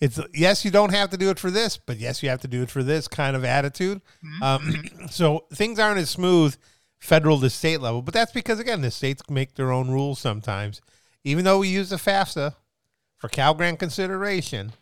it's 0.00 0.20
yes 0.34 0.64
you 0.64 0.70
don't 0.70 0.92
have 0.92 1.10
to 1.10 1.16
do 1.16 1.30
it 1.30 1.38
for 1.38 1.50
this, 1.50 1.76
but 1.76 1.96
yes 1.98 2.22
you 2.22 2.28
have 2.28 2.40
to 2.42 2.48
do 2.48 2.62
it 2.62 2.70
for 2.70 2.82
this 2.82 3.08
kind 3.08 3.34
of 3.36 3.44
attitude. 3.44 4.00
Mhm. 4.24 4.42
Um, 4.42 5.08
so 5.10 5.46
things 5.52 5.78
aren't 5.78 5.98
as 5.98 6.10
smooth 6.10 6.56
federal 6.98 7.40
to 7.40 7.50
state 7.50 7.80
level, 7.80 8.02
but 8.02 8.14
that's 8.14 8.32
because 8.32 8.60
again 8.60 8.82
the 8.82 8.90
states 8.90 9.22
make 9.28 9.54
their 9.54 9.72
own 9.72 9.90
rules 9.90 10.18
sometimes. 10.18 10.80
Even 11.24 11.44
though 11.44 11.58
we 11.58 11.68
use 11.68 11.90
the 11.90 11.96
FAFSA 11.96 12.54
for 13.18 13.28
Cal 13.28 13.54
grant 13.54 13.78
consideration, 13.80 14.72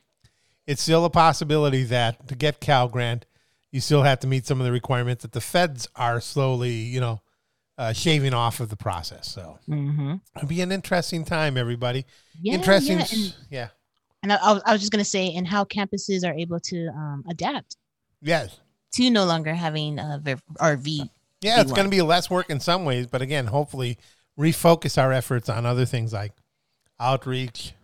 it's 0.67 0.83
still 0.83 1.05
a 1.05 1.11
possibility 1.11 1.85
that 1.85 2.29
to 2.29 2.35
get 2.35 2.61
Cal 2.61 2.89
grant, 2.89 3.25
you 3.71 3.81
still 3.81 4.03
have 4.03 4.21
to 4.21 4.27
meet 4.27 4.47
some 4.47 4.61
of 4.61 4.67
the 4.67 4.73
requirements 4.73 5.23
that 5.23 5.33
the 5.33 5.41
feds 5.41 5.89
are 5.97 6.21
slowly, 6.21 6.73
you 6.73 7.01
know, 7.01 7.23
uh, 7.79 7.93
shaving 7.93 8.33
off 8.35 8.61
of 8.61 8.69
the 8.69 8.77
process. 8.77 9.29
So 9.29 9.59
Mhm. 9.69 10.21
it'll 10.37 10.49
be 10.49 10.61
an 10.61 10.71
interesting 10.73 11.25
time, 11.25 11.57
everybody. 11.57 12.07
Yeah, 12.41 12.55
interesting, 12.55 12.99
yeah, 12.99 13.07
and- 13.13 13.35
yeah. 13.51 13.69
And 14.23 14.33
I, 14.33 14.37
I 14.65 14.73
was, 14.73 14.81
just 14.81 14.91
gonna 14.93 15.05
say, 15.05 15.35
and 15.35 15.47
how 15.47 15.65
campuses 15.65 16.25
are 16.27 16.33
able 16.35 16.59
to 16.61 16.89
um, 16.89 17.25
adapt 17.29 17.77
Yes. 18.23 18.59
to 18.95 19.11
no 19.11 19.25
longer 19.27 19.53
having 19.55 19.99
uh, 19.99 20.19
RV. 20.25 20.41
or 20.61 20.77
V. 20.77 21.11
Yeah, 21.43 21.61
it's 21.61 21.73
going 21.73 21.85
to 21.85 21.91
be 21.91 22.01
less 22.01 22.31
work 22.31 22.49
in 22.49 22.59
some 22.59 22.87
ways, 22.87 23.07
but 23.07 23.21
again, 23.21 23.47
hopefully 23.49 23.99
refocus 24.39 24.97
our 24.97 25.13
efforts 25.13 25.51
on 25.51 25.67
other 25.67 25.85
things 25.85 26.11
like 26.11 26.33
outreach, 26.99 27.75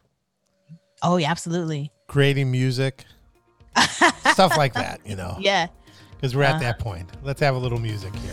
Oh 1.02 1.18
yeah, 1.18 1.30
absolutely. 1.30 1.92
creating 2.06 2.50
music, 2.50 3.04
stuff 4.32 4.56
like 4.56 4.72
that, 4.74 5.00
you 5.04 5.14
know, 5.14 5.36
Yeah. 5.38 5.66
because 6.16 6.34
we're 6.34 6.44
at 6.44 6.52
Uh-huh. 6.54 6.60
that 6.60 6.78
point. 6.78 7.10
Let's 7.22 7.40
have 7.40 7.54
a 7.54 7.58
little 7.58 7.78
music 7.80 8.14
here. 8.16 8.32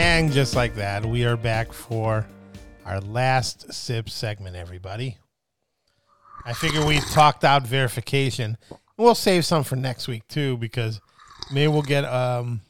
And 0.00 0.32
just 0.32 0.56
like 0.56 0.76
that, 0.76 1.04
we 1.04 1.26
are 1.26 1.36
back 1.36 1.74
for 1.74 2.26
our 2.86 3.02
last 3.02 3.70
sip 3.70 4.08
segment, 4.08 4.56
everybody. 4.56 5.18
I 6.46 6.54
figure 6.54 6.86
we 6.86 7.00
talked 7.00 7.44
out 7.44 7.66
verification. 7.66 8.56
We'll 8.96 9.14
save 9.14 9.44
some 9.44 9.62
for 9.62 9.76
next 9.76 10.08
week 10.08 10.26
too, 10.26 10.56
because 10.56 11.02
maybe 11.52 11.68
we'll 11.68 11.82
get 11.82 12.06
um 12.06 12.62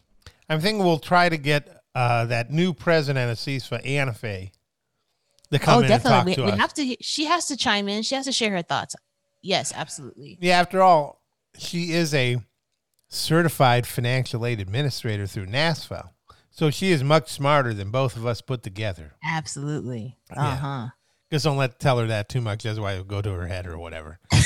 I'm 0.49 0.61
thinking 0.61 0.85
we'll 0.85 0.99
try 0.99 1.29
to 1.29 1.37
get 1.37 1.69
uh 1.95 2.25
that 2.27 2.51
new 2.51 2.75
president 2.75 3.31
of 3.31 3.39
CISFA, 3.39 3.81
Anna 3.87 4.13
Faye, 4.13 4.51
to 5.53 5.61
come 5.61 5.77
oh, 5.77 5.79
in 5.83 5.93
and 5.93 6.03
talk 6.03 6.25
definitely. 6.27 6.35
to 6.35 6.41
We, 6.41 6.47
we 6.47 6.53
us. 6.53 6.59
have 6.59 6.75
to. 6.75 6.97
She 7.01 7.27
has 7.27 7.47
to 7.47 7.57
chime 7.57 7.89
in. 7.89 8.03
She 8.03 8.17
has 8.17 8.25
to 8.25 8.33
share 8.33 8.51
her 8.51 8.63
thoughts. 8.63 8.97
Yes, 9.41 9.73
absolutely. 9.73 10.37
Yeah, 10.41 10.59
after 10.59 10.83
all, 10.83 11.23
she 11.57 11.93
is 11.93 12.13
a 12.13 12.39
certified 13.09 13.87
financial 13.87 14.45
aid 14.45 14.59
administrator 14.61 15.29
through 15.29 15.47
NASFAA. 15.47 16.09
So 16.61 16.69
she 16.69 16.91
is 16.91 17.03
much 17.03 17.31
smarter 17.33 17.73
than 17.73 17.91
both 17.91 18.19
of 18.19 18.27
us 18.27 18.43
put 18.43 18.63
together. 18.63 19.15
Absolutely. 19.25 20.19
Uh 20.37 20.57
huh. 20.57 20.89
Just 21.33 21.47
don't 21.47 21.57
let 21.57 21.81
tell 21.81 21.99
her 21.99 22.07
that 22.09 22.29
too 22.29 22.43
much. 22.43 22.65
That's 22.65 22.79
why 22.79 22.93
it'll 22.93 23.05
go 23.05 23.23
to 23.23 23.31
her 23.33 23.47
head 23.47 23.67
or 23.67 23.79
whatever. 23.79 24.19
She's 24.35 24.45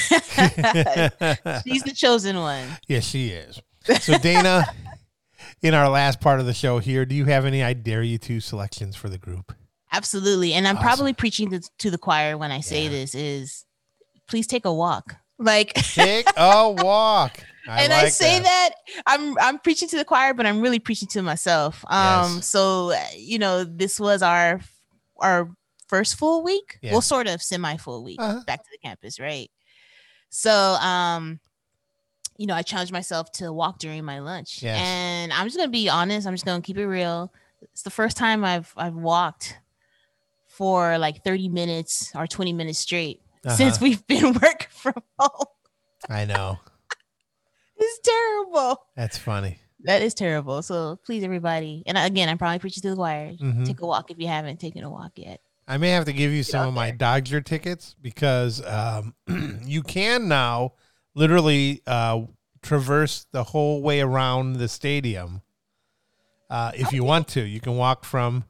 the 1.83 1.93
chosen 1.93 2.37
one. 2.39 2.69
yes, 2.87 3.05
she 3.05 3.31
is. 3.31 3.61
So 4.01 4.17
Dana, 4.19 4.65
in 5.61 5.75
our 5.75 5.89
last 5.89 6.21
part 6.21 6.39
of 6.39 6.47
the 6.47 6.55
show 6.55 6.79
here, 6.79 7.05
do 7.05 7.17
you 7.17 7.25
have 7.25 7.47
any 7.47 7.65
I 7.65 7.73
dare 7.73 8.05
you 8.05 8.19
to 8.19 8.39
selections 8.39 8.95
for 8.95 9.09
the 9.09 9.19
group? 9.19 9.53
Absolutely. 9.91 10.53
And 10.53 10.69
I'm 10.69 10.77
Awesome. 10.77 10.87
probably 10.87 11.15
preaching 11.15 11.51
to, 11.51 11.63
to 11.81 11.91
the 11.91 11.99
choir 11.99 12.39
when 12.39 12.53
I 12.53 12.61
say 12.61 12.85
Yeah. 12.85 12.91
this 12.91 13.17
is 13.17 13.65
please 14.29 14.47
take 14.47 14.65
a 14.67 14.73
walk. 14.73 15.17
Like 15.39 15.75
Take 15.75 16.27
a 16.37 16.71
walk. 16.71 17.43
I 17.67 17.83
and 17.83 17.93
I 17.93 18.09
say 18.09 18.41
that. 18.41 18.71
I'm 19.07 19.37
I'm 19.39 19.59
preaching 19.59 19.89
to 19.89 19.97
the 19.97 20.05
choir, 20.05 20.35
but 20.35 20.45
I'm 20.47 20.61
really 20.61 20.79
preaching 20.79 21.09
to 21.09 21.23
myself. 21.23 21.85
Um 21.89 22.37
Yes. 22.37 22.47
so 22.47 22.93
uh, 22.93 22.99
you 23.17 23.39
know, 23.39 23.65
this 23.65 23.99
was 23.99 24.23
our 24.23 24.61
our 25.21 25.51
first 25.89 26.17
full 26.17 26.43
week. 26.43 26.79
Yeah. 26.83 26.93
Well, 26.93 27.01
sort 27.01 27.27
of 27.27 27.43
semi 27.43 27.77
full 27.79 28.05
week 28.05 28.21
Uh-huh. 28.21 28.41
back 28.47 28.63
to 28.63 28.69
the 28.71 28.79
campus, 28.79 29.19
right? 29.19 29.51
So 30.31 30.51
um 30.53 31.41
you 32.37 32.47
know, 32.47 32.55
I 32.55 32.63
challenged 32.63 32.93
myself 32.93 33.31
to 33.33 33.53
walk 33.53 33.79
during 33.79 34.05
my 34.05 34.19
lunch. 34.19 34.63
Yes. 34.63 34.79
And 34.81 35.33
I'm 35.33 35.47
just 35.47 35.57
gonna 35.57 35.71
be 35.71 35.89
honest, 35.89 36.27
I'm 36.27 36.35
just 36.35 36.45
gonna 36.45 36.61
keep 36.63 36.77
it 36.79 36.87
real. 36.87 37.33
It's 37.63 37.83
the 37.83 37.91
first 37.91 38.17
time 38.17 38.45
I've 38.45 38.73
I've 38.77 38.95
walked 38.95 39.57
for 40.49 40.99
like 40.99 41.25
30 41.25 41.49
minutes 41.49 42.13
or 42.15 42.27
20 42.27 42.53
minutes 42.53 42.79
straight 42.79 43.21
since 43.51 43.77
Uh-huh. 43.77 43.79
we've 43.85 44.07
been 44.07 44.33
working 44.43 44.69
from 44.71 44.95
home. 45.19 45.47
I 46.09 46.25
know. 46.25 46.59
It's 47.77 48.01
terrible. 48.09 48.87
That's 48.97 49.19
funny. 49.19 49.59
That 49.85 50.01
is 50.03 50.15
terrible. 50.15 50.63
So 50.63 50.99
please, 51.05 51.25
everybody, 51.25 51.83
and 51.87 51.99
again, 51.99 52.29
I'm 52.29 52.39
probably 52.39 52.59
preaching 52.59 52.83
to 52.83 52.91
the 52.91 52.97
choir. 52.97 53.33
Mhm. 53.33 53.67
Take 53.67 53.81
a 53.81 53.87
walk 53.87 54.11
if 54.11 54.19
you 54.19 54.29
haven't 54.29 54.59
taken 54.61 54.83
a 54.85 54.91
walk 54.91 55.13
yet. 55.17 55.41
I 55.67 55.77
may 55.79 55.91
have 55.91 56.05
to 56.07 56.13
give 56.13 56.31
you 56.31 56.43
some 56.43 56.69
of 56.69 56.75
my. 56.75 56.91
Dodger 56.91 57.41
tickets 57.41 57.95
because 58.01 58.65
um, 58.67 59.15
you 59.65 59.83
can 59.83 60.29
now 60.29 60.73
literally 61.15 61.83
uh, 61.87 62.23
traverse 62.63 63.27
the 63.33 63.45
whole 63.45 63.83
way 63.83 64.01
around 64.01 64.55
the 64.55 64.69
stadium 64.69 65.43
uh, 66.51 66.73
if 66.75 66.93
you 66.93 67.03
want 67.05 67.29
to. 67.29 67.41
You 67.43 67.61
can 67.61 67.77
walk 67.77 68.05
from, 68.05 68.45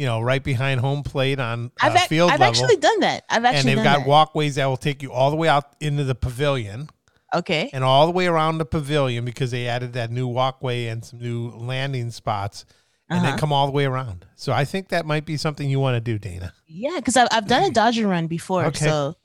you 0.00 0.06
know, 0.06 0.18
right 0.22 0.42
behind 0.42 0.80
home 0.80 1.02
plate 1.02 1.38
on 1.38 1.66
uh, 1.82 1.90
I've, 1.92 2.00
field 2.08 2.30
I've 2.30 2.40
level, 2.40 2.54
actually 2.62 2.76
done 2.76 3.00
that. 3.00 3.24
I've 3.28 3.44
actually 3.44 3.72
and 3.72 3.78
they've 3.78 3.84
got 3.84 3.98
that. 4.00 4.08
walkways 4.08 4.54
that 4.54 4.64
will 4.64 4.78
take 4.88 5.02
you 5.02 5.12
all 5.12 5.30
the 5.30 5.36
way 5.36 5.46
out 5.48 5.76
into 5.78 6.04
the 6.04 6.14
pavilion 6.14 6.88
okay. 7.34 7.68
and 7.74 7.84
all 7.84 8.06
the 8.06 8.12
way 8.12 8.26
around 8.26 8.56
the 8.58 8.64
pavilion 8.64 9.26
because 9.26 9.50
they 9.50 9.68
added 9.68 9.92
that 9.92 10.10
new 10.10 10.26
walkway 10.26 10.86
and 10.86 11.04
some 11.04 11.18
new 11.18 11.50
landing 11.50 12.10
spots, 12.10 12.64
and 13.10 13.20
then 13.22 13.32
Uh-huh. 13.32 13.38
come 13.38 13.52
all 13.52 13.66
the 13.66 13.72
way 13.72 13.84
around. 13.84 14.24
So 14.36 14.52
I 14.54 14.64
think 14.64 14.88
that 14.88 15.04
might 15.04 15.26
be 15.26 15.36
something 15.36 15.68
you 15.68 15.80
want 15.80 15.96
to 15.96 16.00
do, 16.00 16.18
Dana. 16.18 16.54
Yeah, 16.66 16.96
because 16.96 17.16
I've, 17.18 17.28
I've 17.30 17.46
done 17.46 17.64
a 17.64 17.70
Dodger 17.80 18.08
run 18.08 18.26
before. 18.26 18.64
Okay. 18.66 18.86
So, 18.86 19.16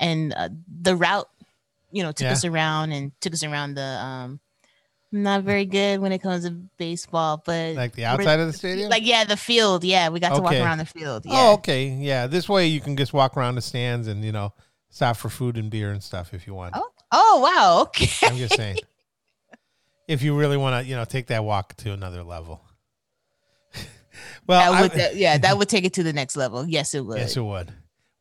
and 0.00 0.34
uh, 0.34 0.48
the 0.66 0.96
route, 0.96 1.28
you 1.92 2.02
know, 2.02 2.10
took 2.10 2.24
Yeah. 2.26 2.32
us 2.32 2.44
around 2.44 2.90
and 2.90 3.12
took 3.20 3.32
us 3.32 3.44
around 3.44 3.74
the. 3.76 3.82
um 4.10 4.40
not 5.22 5.42
very 5.42 5.64
good 5.64 6.00
when 6.00 6.12
it 6.12 6.20
comes 6.20 6.44
to 6.44 6.50
baseball, 6.76 7.42
but 7.44 7.74
Like 7.74 7.94
the 7.94 8.04
outside 8.04 8.40
of 8.40 8.46
the 8.46 8.52
stadium. 8.52 8.90
like 8.90 9.04
yeah, 9.06 9.24
the 9.24 9.36
field. 9.36 9.84
Yeah, 9.84 10.08
we 10.10 10.20
got 10.20 10.34
to 10.34 10.42
walk 10.42 10.52
around 10.54 10.78
the 10.78 10.86
field. 10.86 11.24
Yeah. 11.26 11.32
Oh, 11.34 11.52
okay. 11.54 11.88
Yeah. 11.88 12.26
This 12.26 12.48
way 12.48 12.66
you 12.66 12.80
can 12.80 12.96
just 12.96 13.12
walk 13.12 13.36
around 13.36 13.54
the 13.56 13.62
stands 13.62 14.06
and, 14.08 14.24
you 14.24 14.32
know, 14.32 14.52
stop 14.90 15.16
for 15.16 15.28
food 15.28 15.56
and 15.56 15.70
beer 15.70 15.90
and 15.92 16.02
stuff 16.02 16.32
if 16.34 16.46
you 16.46 16.54
want. 16.54 16.74
Oh, 16.76 16.88
oh 17.12 17.40
wow. 17.42 17.82
Okay. 17.82 18.26
I'm 18.26 18.36
just 18.36 18.54
saying. 18.56 18.78
if 20.08 20.22
you 20.22 20.36
really 20.36 20.56
want 20.56 20.82
to, 20.84 20.88
you 20.88 20.96
know, 20.96 21.04
take 21.04 21.26
that 21.28 21.44
walk 21.44 21.74
to 21.78 21.92
another 21.92 22.22
level. 22.22 22.62
well, 24.46 24.72
That 24.72 24.80
would, 24.82 24.92
that- 24.92 25.16
yeah, 25.16 25.38
that 25.38 25.58
would 25.58 25.68
take 25.68 25.84
it 25.84 25.94
to 25.94 26.02
the 26.02 26.12
next 26.12 26.36
level. 26.36 26.66
Yes, 26.66 26.94
it 26.94 27.00
would. 27.04 27.18
yes, 27.18 27.36
it 27.36 27.42
would. 27.42 27.72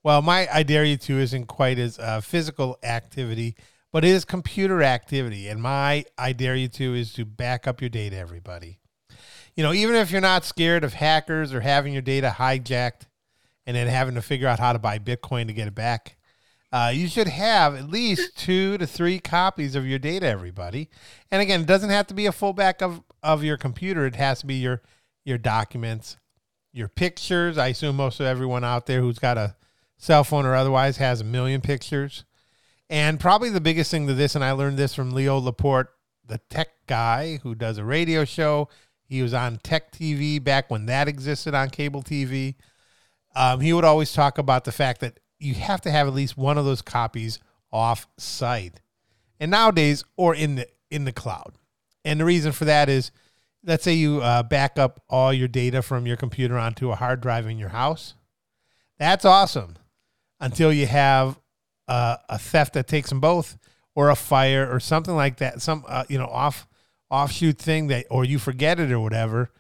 Well, 0.04 0.22
my 0.22 0.48
I 0.54 0.62
dare 0.62 0.84
you 0.86 0.98
to 0.98 1.20
isn't 1.20 1.48
quite 1.48 1.80
as 1.80 1.98
uh, 1.98 2.22
physical 2.22 2.78
activity, 2.84 3.56
but 3.96 4.04
it 4.04 4.10
is 4.10 4.26
computer 4.26 4.84
activity. 4.84 5.48
And 5.48 5.62
my 5.62 6.04
I 6.18 6.34
dare 6.34 6.58
you 6.58 6.68
to 6.68 6.96
is 6.96 7.14
to 7.14 7.24
back 7.24 7.66
up 7.66 7.80
your 7.80 7.90
data, 7.90 8.18
everybody. 8.18 8.80
You 9.56 9.64
know, 9.64 9.72
even 9.72 9.96
if 9.96 10.12
you're 10.12 10.20
not 10.20 10.44
scared 10.44 10.84
of 10.84 10.96
hackers 10.96 11.54
or 11.54 11.62
having 11.62 11.94
your 11.94 12.02
data 12.02 12.36
hijacked 12.38 13.04
and 13.66 13.74
then 13.74 13.88
having 13.88 14.16
to 14.16 14.22
figure 14.22 14.50
out 14.50 14.60
how 14.60 14.74
to 14.74 14.80
buy 14.80 15.00
Bitcoin 15.00 15.48
to 15.48 15.54
get 15.54 15.70
it 15.70 15.76
back, 15.76 16.18
uh, 16.74 16.92
you 16.94 17.08
should 17.08 17.30
have 17.30 17.74
at 17.74 17.90
least 17.90 18.38
two 18.38 18.78
to 18.80 18.86
three 18.86 19.18
copies 19.18 19.76
of 19.76 19.88
your 19.88 19.98
data, 19.98 20.28
everybody. 20.28 20.90
And 21.32 21.42
again, 21.42 21.62
it 21.62 21.68
doesn't 21.68 21.90
have 21.90 22.08
to 22.08 22.14
be 22.14 22.26
a 22.26 22.34
full 22.34 22.52
back 22.52 22.82
of, 22.82 23.02
of 23.24 23.46
your 23.46 23.56
computer. 23.56 24.06
It 24.06 24.18
has 24.18 24.42
to 24.42 24.46
be 24.46 24.56
your 24.56 24.82
your 25.24 25.38
documents, 25.38 26.18
your 26.74 26.90
pictures. 26.90 27.58
I 27.58 27.68
assume 27.68 27.96
most 27.96 28.20
of 28.20 28.26
everyone 28.26 28.66
out 28.66 28.88
there 28.88 29.00
who's 29.00 29.20
got 29.20 29.38
a 29.38 29.56
cell 29.98 30.26
phone 30.26 30.46
or 30.46 30.54
otherwise 30.54 30.98
has 30.98 31.22
a 31.22 31.24
million 31.24 31.62
pictures. 31.62 32.26
And 32.90 33.20
probably 33.20 33.50
the 33.50 33.62
biggest 33.62 33.90
thing 33.90 34.08
to 34.08 34.14
this, 34.14 34.36
and 34.36 34.44
I 34.44 34.52
learned 34.52 34.78
this 34.78 34.94
from 34.94 35.12
Leo 35.12 35.38
Laporte, 35.38 35.90
the 36.28 36.40
tech 36.50 36.70
guy 36.88 37.40
who 37.44 37.56
does 37.56 37.78
a 37.78 37.86
radio 37.86 38.26
show. 38.26 38.70
He 39.08 39.22
was 39.22 39.34
on 39.34 39.58
Tech 39.58 39.92
TV 39.92 40.44
back 40.44 40.70
when 40.70 40.86
that 40.88 41.08
existed 41.08 41.54
on 41.54 41.70
cable 41.70 42.04
TV. 42.04 42.56
Um, 43.36 43.60
he 43.60 43.74
would 43.74 43.86
always 43.86 44.14
talk 44.14 44.38
about 44.38 44.66
the 44.66 44.72
fact 44.72 45.02
that 45.02 45.20
you 45.40 45.56
have 45.56 45.82
to 45.82 45.92
have 45.92 46.08
at 46.08 46.14
least 46.14 46.38
one 46.38 46.58
of 46.58 46.66
those 46.66 46.82
copies 46.82 47.40
off 47.72 48.08
site, 48.18 48.82
and 49.40 49.52
nowadays 49.52 50.04
or 50.16 50.34
in 50.34 50.56
the 50.56 50.68
in 50.90 51.06
the 51.06 51.12
cloud. 51.12 51.58
And 52.04 52.20
the 52.20 52.26
reason 52.26 52.52
for 52.52 52.66
that 52.66 52.88
is, 52.88 53.12
let's 53.64 53.84
say 53.84 53.94
you 53.94 54.22
uh, 54.22 54.44
back 54.44 54.80
up 54.80 55.04
all 55.10 55.34
your 55.34 55.48
data 55.48 55.82
from 55.82 56.08
your 56.08 56.18
computer 56.18 56.58
onto 56.58 56.92
a 56.92 56.96
hard 56.96 57.22
drive 57.22 57.48
in 57.48 57.58
your 57.58 57.70
house. 57.70 58.16
That's 58.98 59.26
awesome 59.26 59.76
until 60.40 60.72
you 60.72 60.88
have 60.88 61.40
uh, 61.88 62.18
a 62.30 62.38
theft 62.38 62.74
that 62.74 62.88
takes 62.88 63.10
them 63.10 63.20
both, 63.20 63.58
or 63.96 64.10
a 64.10 64.16
fire, 64.16 64.70
or 64.72 64.80
something 64.80 65.16
like 65.16 65.38
that. 65.38 65.62
Some 65.62 65.86
uh, 65.88 66.04
you 66.08 66.18
know 66.18 66.28
off 66.28 66.68
offshoot 67.10 67.58
thing 67.58 67.88
that, 67.88 68.06
or 68.10 68.26
you 68.26 68.40
forget 68.40 68.80
it 68.80 68.92
or 68.92 69.00
whatever. 69.00 69.52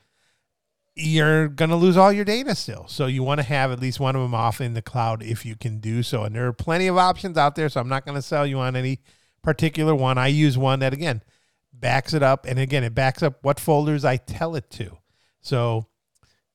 You're 0.95 1.49
gonna 1.49 1.75
lose 1.75 1.97
all 1.97 2.11
your 2.11 2.25
data 2.25 2.55
still. 2.55 2.87
So 2.87 3.05
you 3.05 3.21
want 3.21 3.39
to 3.39 3.45
have 3.45 3.71
at 3.71 3.79
least 3.79 3.99
one 3.99 4.15
of 4.15 4.21
them 4.21 4.33
off 4.33 4.61
in 4.61 4.73
the 4.73 4.81
cloud 4.81 5.21
if 5.21 5.45
you 5.45 5.55
can 5.55 5.79
do 5.79 6.03
so. 6.03 6.23
And 6.23 6.35
there 6.35 6.47
are 6.47 6.53
plenty 6.53 6.87
of 6.87 6.97
options 6.97 7.37
out 7.37 7.55
there. 7.55 7.67
So 7.67 7.81
I'm 7.81 7.89
not 7.89 8.05
gonna 8.05 8.21
sell 8.21 8.47
you 8.47 8.59
on 8.59 8.75
any 8.75 8.99
particular 9.43 9.93
one. 9.93 10.17
I 10.17 10.27
use 10.27 10.57
one 10.57 10.79
that 10.79 10.93
again 10.93 11.21
backs 11.73 12.13
it 12.13 12.23
up, 12.23 12.45
and 12.45 12.57
again 12.59 12.83
it 12.83 12.95
backs 12.95 13.21
up 13.21 13.39
what 13.43 13.59
folders 13.59 14.05
I 14.05 14.17
tell 14.17 14.55
it 14.55 14.69
to. 14.71 14.97
So 15.41 15.87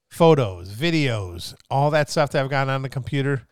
photos, 0.09 0.75
videos, 0.75 1.55
all 1.71 1.91
that 1.91 2.11
stuff 2.11 2.31
that 2.31 2.43
I've 2.43 2.51
got 2.51 2.69
on 2.69 2.83
the 2.83 2.89
computer. 2.89 3.43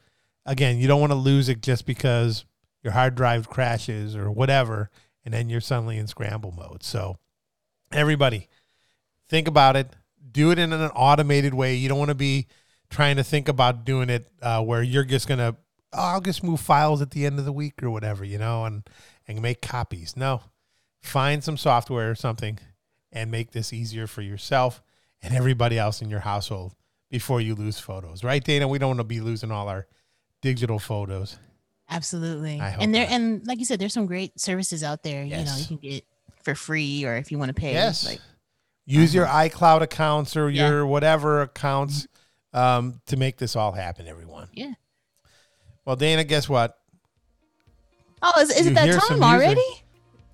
Again, 0.49 0.79
you 0.79 0.89
don't 0.89 1.01
want 1.01 1.13
to 1.13 1.17
lose 1.17 1.51
it 1.51 1.61
just 1.61 1.85
because 1.85 2.47
your 2.83 2.95
hard 2.95 3.15
drive 3.15 3.51
crashes 3.51 4.17
or 4.17 4.31
whatever, 4.31 4.91
and 5.25 5.35
then 5.35 5.51
you're 5.51 5.61
suddenly 5.61 5.99
in 5.99 6.07
scramble 6.07 6.53
mode. 6.53 6.83
So, 6.83 7.19
everybody, 7.93 8.49
think 9.29 9.47
about 9.47 9.77
it. 9.77 9.95
Do 10.33 10.51
it 10.51 10.59
in 10.59 10.73
an 10.73 10.91
automated 10.93 11.53
way. 11.53 11.75
You 11.75 11.91
don't 11.91 11.99
want 11.99 12.11
to 12.11 12.15
be 12.15 12.47
trying 12.89 13.17
to 13.17 13.25
think 13.25 13.47
about 13.47 13.85
doing 13.85 14.09
it 14.09 14.27
uh, 14.41 14.63
where 14.63 14.83
you're 14.83 15.05
just 15.05 15.29
gonna, 15.29 15.57
oh, 15.93 16.03
I'll 16.03 16.21
just 16.23 16.43
move 16.43 16.61
files 16.61 17.03
at 17.03 17.11
the 17.11 17.27
end 17.27 17.39
of 17.39 17.45
the 17.45 17.53
week 17.53 17.83
or 17.83 17.91
whatever, 17.91 18.25
you 18.25 18.39
know, 18.39 18.65
and 18.65 18.89
and 19.27 19.43
make 19.43 19.61
copies. 19.61 20.17
No, 20.17 20.43
find 21.03 21.45
some 21.45 21.59
software 21.59 22.11
or 22.11 22.15
something 22.15 22.59
and 23.13 23.31
make 23.31 23.51
this 23.53 23.73
easier 23.73 24.07
for 24.07 24.23
yourself 24.23 24.83
and 25.23 25.35
everybody 25.35 25.79
else 25.79 26.01
in 26.01 26.09
your 26.09 26.21
household 26.21 26.75
before 27.11 27.41
you 27.41 27.55
lose 27.55 27.79
photos. 27.79 28.25
Right, 28.25 28.43
Dana? 28.43 28.67
We 28.67 28.79
don't 28.79 28.91
want 28.91 29.01
to 29.01 29.05
be 29.05 29.21
losing 29.21 29.51
all 29.51 29.69
our 29.69 29.87
digital 30.41 30.79
photos. 30.79 31.39
Absolutely. 31.91 32.59
And 32.61 32.95
there 32.95 33.07
not. 33.07 33.13
and 33.13 33.47
like 33.47 33.59
you 33.59 33.65
said, 33.65 33.79
there's 33.79 33.95
some 33.95 34.07
great 34.07 34.39
services 34.39 34.83
out 34.85 35.03
there. 35.03 35.25
You 35.25 35.37
know, 35.45 35.55
you 35.57 35.67
can 35.67 35.77
get 35.79 36.05
for 36.43 36.55
free 36.55 37.05
or 37.05 37.17
if 37.17 37.33
you 37.33 37.39
want 37.39 37.49
to 37.49 37.55
pay. 37.55 37.73
Yes. 37.73 38.07
Like 38.07 38.21
Use 38.85 39.15
your 39.15 39.27
iCloud 39.27 39.83
accounts 39.83 40.37
or 40.37 40.49
Yeah. 40.49 40.69
your 40.69 40.87
whatever 40.87 41.43
accounts 41.43 42.07
um, 42.55 43.01
to 43.07 43.17
make 43.17 43.37
this 43.37 43.55
all 43.55 43.73
happen, 43.73 44.07
everyone. 44.07 44.49
Yeah. 44.55 44.73
Well, 45.85 45.97
Dana, 45.97 46.25
guess 46.25 46.49
what? 46.49 46.79
Oh, 48.23 48.41
is, 48.41 48.51
is 48.51 48.67
it 48.67 48.75
that 48.75 48.87
time 49.01 49.19
music? 49.19 49.23
already? 49.23 49.67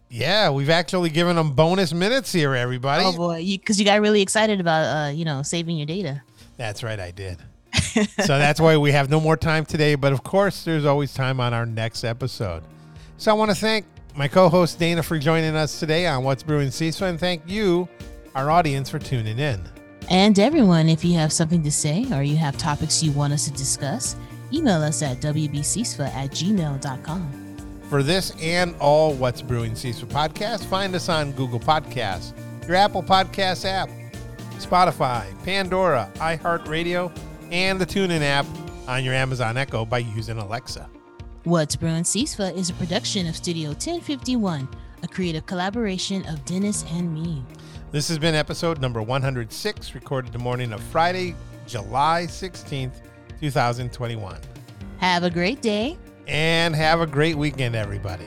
Yeah, 0.09 0.51
we've 0.51 0.71
actually 0.71 1.11
given 1.11 1.35
them 1.37 1.53
bonus 1.55 1.93
minutes 1.93 2.33
here, 2.33 2.55
everybody. 2.55 3.05
Oh 3.05 3.17
boy, 3.17 3.39
you 3.39 3.59
because 3.59 3.79
you 3.81 3.85
got 3.85 4.01
really 4.01 4.23
excited 4.23 4.61
about 4.61 4.85
uh, 4.85 5.11
you 5.11 5.25
know, 5.25 5.43
saving 5.43 5.77
your 5.77 5.87
data. 5.87 6.23
That's 6.57 6.85
right, 6.85 7.01
I 7.01 7.11
did. 7.11 7.39
so 8.25 8.39
that's 8.39 8.61
why 8.61 8.77
we 8.77 8.93
have 8.93 9.11
no 9.11 9.21
more 9.21 9.37
time 9.37 9.65
today. 9.65 9.95
But 9.95 10.13
of 10.13 10.23
course, 10.23 10.65
there's 10.65 10.85
always 10.85 11.15
time 11.15 11.41
on 11.41 11.53
our 11.55 11.67
next 11.67 12.05
episode. 12.05 12.63
So 13.17 13.31
I 13.31 13.35
want 13.35 13.51
to 13.51 13.57
thank 13.57 13.87
my 14.17 14.29
co 14.29 14.49
host 14.49 14.79
Dana 14.79 15.03
for 15.03 15.19
joining 15.19 15.57
us 15.57 15.81
today 15.81 16.07
on 16.07 16.25
What's 16.25 16.43
Brewing 16.43 16.69
CASFAA, 16.69 17.11
and 17.11 17.21
thank 17.21 17.43
you, 17.47 17.89
our 18.35 18.51
audience, 18.51 18.89
for 18.89 18.99
tuning 18.99 19.39
in. 19.39 19.61
And 20.11 20.39
everyone, 20.39 20.89
if 20.89 21.05
you 21.05 21.15
have 21.15 21.33
something 21.33 21.63
to 21.63 21.73
say 21.73 22.07
or 22.13 22.23
you 22.23 22.37
have 22.37 22.57
topics 22.59 23.03
you 23.03 23.13
want 23.13 23.33
us 23.33 23.47
to 23.47 23.53
discuss, 23.53 24.17
email 24.53 24.83
us 24.83 25.03
at 25.03 25.19
wbcsfa 25.19 26.09
at 26.15 26.31
gmail.com. 26.31 27.41
For 27.89 28.03
this 28.03 28.33
and 28.41 28.75
all 28.81 29.15
What's 29.15 29.43
Brewing 29.43 29.73
CASFAA 29.73 30.07
podcasts, 30.07 30.65
find 30.65 30.95
us 30.95 31.09
on 31.09 31.33
Google 31.33 31.61
Podcasts, 31.61 32.33
your 32.67 32.77
Apple 32.77 33.03
Podcasts 33.03 33.65
app, 33.65 33.89
Spotify, 34.59 35.25
Pandora, 35.45 36.11
iHeartRadio, 36.17 37.17
and 37.51 37.81
the 37.81 37.87
TuneIn 37.87 38.23
app 38.23 38.47
on 38.89 39.05
your 39.05 39.15
Amazon 39.15 39.57
Echo 39.57 39.85
by 39.85 39.99
using 39.99 40.39
Alexa. 40.39 40.89
What's 41.45 41.77
Brewing 41.77 42.05
CASFAA 42.05 42.57
is 42.57 42.71
a 42.71 42.75
production 42.75 43.27
of 43.27 43.37
Studio 43.37 43.71
1051, 43.71 44.69
a 45.03 45.09
creative 45.09 45.45
collaboration 45.47 46.27
of 46.27 46.45
Dennis 46.45 46.85
and 46.91 47.13
me. 47.13 47.45
This 47.93 48.09
has 48.09 48.19
been 48.19 48.35
episode 48.35 48.81
number 48.81 49.03
106, 49.03 49.95
recorded 49.95 50.33
the 50.33 50.39
morning 50.39 50.73
of 50.73 50.83
Friday, 50.85 51.35
July 51.67 52.27
16th, 52.29 53.03
2021. 53.41 54.39
Have 54.99 55.23
a 55.23 55.31
great 55.31 55.61
day. 55.61 55.99
And 56.27 56.75
have 56.75 57.01
a 57.01 57.07
great 57.07 57.37
weekend, 57.37 57.77
everybody. 57.77 58.27